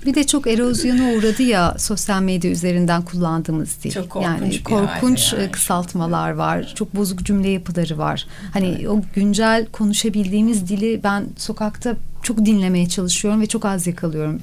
bir 0.06 0.14
de 0.14 0.26
çok 0.26 0.46
erozyona 0.46 1.12
uğradı 1.12 1.42
ya 1.42 1.74
sosyal 1.78 2.22
medya 2.22 2.50
üzerinden 2.50 3.02
kullandığımız 3.02 3.76
dil. 3.84 3.90
Çok 3.90 4.10
korkunç 4.10 4.40
yani 4.40 4.62
korkunç 4.62 5.32
yani. 5.32 5.50
kısaltmalar 5.50 6.30
var. 6.30 6.72
Çok 6.74 6.96
bozuk 6.96 7.24
cümle 7.24 7.48
yapıları 7.48 7.98
var. 7.98 8.26
Hani 8.52 8.76
evet. 8.78 8.88
o 8.88 9.02
güncel 9.14 9.66
konuşabildiğimiz 9.66 10.68
dili 10.68 11.00
ben 11.04 11.26
sokakta 11.36 11.96
çok 12.22 12.46
dinlemeye 12.46 12.88
çalışıyorum 12.88 13.40
ve 13.40 13.46
çok 13.46 13.64
az 13.64 13.86
yakalıyorum. 13.86 14.40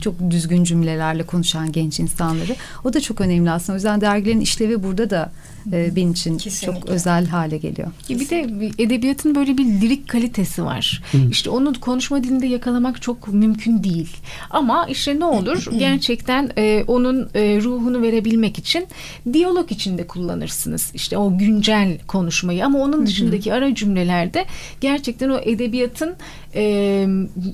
çok 0.00 0.30
düzgün 0.30 0.64
cümlelerle 0.64 1.22
konuşan 1.22 1.72
genç 1.72 2.00
insanları. 2.00 2.56
O 2.84 2.92
da 2.92 3.00
çok 3.00 3.20
önemli 3.20 3.50
aslında. 3.50 3.72
O 3.72 3.76
yüzden 3.76 4.00
dergilerin 4.00 4.40
işlevi 4.40 4.82
burada 4.82 5.10
da 5.10 5.32
e, 5.72 5.96
benim 5.96 6.12
için 6.12 6.38
Kesinlikle. 6.38 6.80
çok 6.80 6.90
özel 6.90 7.26
hale 7.26 7.58
geliyor. 7.58 7.88
Bir 8.08 8.28
de 8.28 8.40
edebiyatın 8.78 9.34
böyle 9.34 9.58
bir 9.58 9.64
lirik 9.64 10.08
kalitesi 10.08 10.64
var. 10.64 11.02
işte 11.30 11.50
onu 11.50 11.80
konuşma 11.80 12.24
dilinde 12.24 12.46
yakalamak 12.46 13.02
çok 13.02 13.28
mümkün 13.28 13.84
değil. 13.84 14.16
Ama 14.50 14.86
işte 14.86 15.18
ne 15.20 15.24
olur 15.24 15.66
gerçekten 15.78 16.50
e, 16.58 16.84
onun 16.86 17.30
e, 17.34 17.60
ruhunu 17.60 18.02
verebilmek 18.02 18.58
için 18.58 18.86
diyalog 19.32 19.72
içinde 19.72 20.06
kullanırsınız. 20.06 20.90
İşte 20.94 21.18
o 21.18 21.38
güncel 21.38 21.98
konuşmayı 22.06 22.66
ama 22.66 22.78
onun 22.78 23.06
dışındaki 23.06 23.52
ara 23.54 23.74
cümlelerde 23.74 24.44
gerçekten 24.80 25.28
o 25.28 25.38
edebiyatın 25.38 26.14
e, 26.54 26.62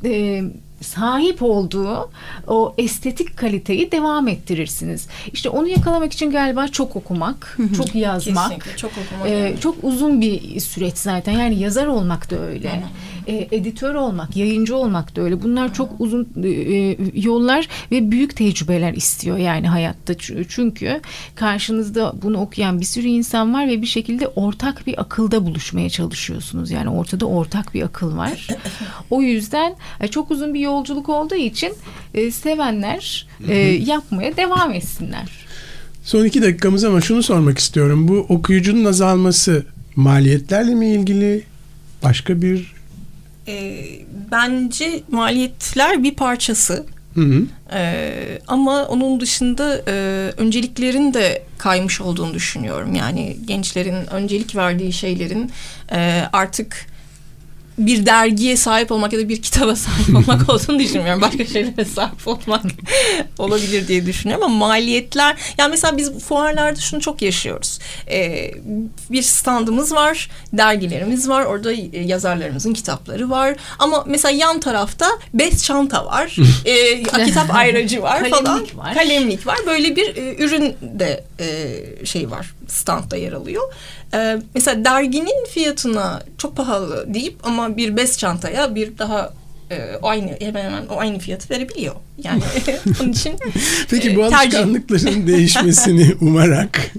e, 0.05 0.43
sahip 0.81 1.43
olduğu 1.43 2.11
o 2.47 2.75
estetik 2.79 3.37
kaliteyi 3.37 3.93
devam 3.93 4.29
ettirirsiniz. 4.29 5.09
İşte 5.33 5.49
onu 5.49 5.69
yakalamak 5.69 6.13
için 6.13 6.31
galiba 6.31 6.69
çok 6.69 6.97
okumak, 6.97 7.59
çok 7.77 7.95
yazmak, 7.95 8.51
Kesinlikle, 8.51 8.77
çok 8.77 8.91
okumak, 8.91 9.31
e, 9.31 9.31
yani. 9.31 9.61
çok 9.61 9.77
uzun 9.83 10.21
bir 10.21 10.61
süreç 10.61 10.99
zaten. 10.99 11.33
Yani 11.33 11.59
yazar 11.59 11.87
olmak 11.87 12.31
da 12.31 12.39
öyle, 12.39 12.83
e, 13.27 13.49
editör 13.53 13.95
olmak, 13.95 14.37
yayıncı 14.37 14.77
olmak 14.77 15.17
da 15.17 15.21
öyle. 15.21 15.43
Bunlar 15.43 15.75
çok 15.75 15.91
uzun 15.99 16.29
e, 16.45 16.97
yollar 17.21 17.69
ve 17.91 18.11
büyük 18.11 18.37
tecrübeler 18.37 18.93
istiyor 18.93 19.37
yani 19.37 19.69
hayatta. 19.69 20.15
Çünkü 20.49 21.01
karşınızda 21.35 22.13
bunu 22.23 22.41
okuyan 22.41 22.81
bir 22.81 22.85
sürü 22.85 23.07
insan 23.07 23.55
var 23.55 23.69
ve 23.69 23.83
bir 23.83 23.87
şekilde 23.87 24.29
ortak 24.29 24.87
bir 24.87 25.01
akılda 25.01 25.47
buluşmaya 25.47 25.91
çalışıyorsunuz. 25.91 26.71
Yani 26.71 26.91
ortada 26.91 27.27
ortak 27.27 27.75
bir 27.75 27.83
akıl 27.83 28.17
var. 28.17 28.49
O 29.11 29.23
yüzden 29.23 29.77
e, 30.01 30.09
çok 30.09 30.31
uzun 30.31 30.55
bir 30.55 30.61
yolculuk 30.67 31.09
olduğu 31.09 31.35
için 31.35 31.73
e, 32.15 32.31
sevenler 32.31 33.27
e, 33.49 33.57
yapmaya 33.65 34.37
devam 34.37 34.73
etsinler. 34.73 35.47
Son 36.05 36.25
iki 36.25 36.43
dakikamız 36.43 36.85
ama 36.85 37.01
şunu 37.01 37.23
sormak 37.23 37.59
istiyorum. 37.59 38.09
Bu 38.09 38.27
okuyucunun 38.29 38.85
azalması 38.85 39.67
maliyetlerle 39.97 40.75
mi 40.75 40.89
ilgili? 40.89 41.45
Başka 42.03 42.43
bir 42.43 42.75
e, 43.49 43.85
bence 44.33 45.03
maliyetler 45.11 46.03
bir 46.03 46.15
parçası. 46.15 46.87
Hı 47.15 47.21
hı. 47.21 47.43
Ee, 47.73 48.39
ama 48.47 48.85
onun 48.85 49.21
dışında 49.21 49.83
e, 49.89 49.93
önceliklerin 50.37 51.15
de 51.15 51.43
kaymış 51.59 52.01
olduğunu 52.01 52.35
düşünüyorum. 52.35 52.95
Yani 52.95 53.37
gençlerin 53.45 54.15
öncelik 54.15 54.57
verdiği 54.57 54.93
şeylerin 54.93 55.51
e, 55.93 56.23
artık 56.33 56.87
bir 57.79 58.07
dergiye 58.07 58.57
sahip 58.57 58.93
olmak 58.93 59.13
ya 59.13 59.19
da 59.19 59.29
bir 59.29 59.43
kitaba 59.43 59.77
sahip 59.87 60.17
olmak 60.17 60.51
olduğunu 60.51 60.79
düşünmüyorum. 60.79 61.23
Başka 61.23 61.47
şeylere 61.47 61.85
sahip 61.85 62.29
olmak 62.29 62.63
olabilir 63.39 63.89
diye 63.89 64.07
düşünüyorum 64.07 64.45
ama 64.45 64.67
maliyetler 64.67 65.37
yani 65.59 65.71
mesela 65.71 65.97
biz 65.97 66.19
fuarlarda 66.19 66.81
şunu 66.81 67.01
çok 67.01 67.23
yaşıyoruz. 67.23 67.79
Ee, 68.11 68.51
bir 69.11 69.23
standımız 69.23 69.93
var, 69.93 70.31
dergilerimiz 70.53 71.29
var, 71.29 71.45
orada 71.45 71.73
yazarlarımızın 71.93 72.73
kitapları 72.75 73.31
var 73.31 73.57
ama 73.79 74.05
mesela 74.07 74.33
yan 74.33 74.61
tarafta 74.61 75.07
bez 75.35 75.65
çanta 75.65 76.07
var, 76.07 76.37
e, 76.65 77.03
kitap 77.03 77.55
ayracı 77.55 78.03
var 78.03 78.19
Kalemlik 78.19 78.47
falan, 78.47 78.67
var. 78.75 78.95
kalemlik 78.95 79.47
var. 79.47 79.59
Böyle 79.67 79.97
bir 79.97 80.17
e, 80.17 80.37
ürün 80.45 80.75
de 80.83 81.25
e, 81.41 81.47
şey 82.07 82.31
var, 82.31 82.55
standta 82.69 83.17
yer 83.17 83.33
alıyor. 83.33 83.63
E, 84.15 84.39
mesela 84.55 84.85
derginin 84.85 85.47
fiyatına 85.51 86.23
çok 86.39 86.57
pahalı 86.57 87.15
deyip 87.15 87.37
ama 87.43 87.77
bir 87.77 87.97
bez 87.97 88.19
çantaya 88.19 88.75
bir 88.75 88.99
daha 88.99 89.33
e, 89.71 89.77
aynı 90.03 90.37
hemen 90.41 90.65
hemen 90.65 90.87
o 90.87 90.99
aynı 90.99 91.19
fiyatı 91.19 91.55
verebiliyor. 91.55 91.95
Yani 92.25 92.43
onun 93.03 93.13
için 93.13 93.35
Peki 93.91 94.17
bu 94.17 94.25
e, 94.25 94.29
tercih. 94.29 94.59
alışkanlıkların 94.59 95.27
değişmesini 95.27 96.15
umarak. 96.21 96.91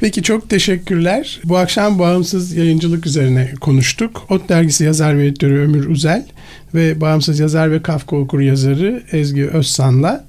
Peki 0.00 0.22
çok 0.22 0.50
teşekkürler. 0.50 1.40
Bu 1.44 1.56
akşam 1.56 1.98
bağımsız 1.98 2.52
yayıncılık 2.52 3.06
üzerine 3.06 3.54
konuştuk. 3.60 4.26
Ot 4.30 4.48
dergisi 4.48 4.84
yazar 4.84 5.18
ve 5.18 5.26
editörü 5.26 5.60
Ömür 5.60 5.86
Uzel 5.88 6.26
ve 6.74 7.00
bağımsız 7.00 7.38
yazar 7.40 7.70
ve 7.70 7.82
Kafka 7.82 8.16
okur 8.16 8.40
yazarı 8.40 9.02
Ezgi 9.12 9.48
Özsan'la 9.48 10.24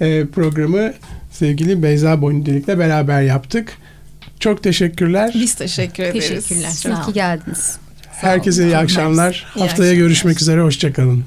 e, 0.00 0.26
programı 0.26 0.92
sevgili 1.42 1.82
Beyza 1.82 2.22
Boynudelik'le 2.22 2.68
beraber 2.68 3.22
yaptık. 3.22 3.72
Çok 4.40 4.62
teşekkürler. 4.62 5.30
Biz 5.34 5.54
teşekkür 5.54 6.02
ederiz. 6.02 6.28
Teşekkürler. 6.28 6.68
İyi 6.68 6.72
Sağ 6.72 6.94
ki 6.94 7.02
olun. 7.04 7.14
geldiniz. 7.14 7.76
Herkese 8.10 8.64
iyi 8.64 8.76
akşamlar. 8.76 9.32
İyi 9.32 9.60
Haftaya 9.60 9.70
akşamlar. 9.70 9.92
görüşmek 9.94 10.42
üzere. 10.42 10.60
Hoşçakalın. 10.60 11.24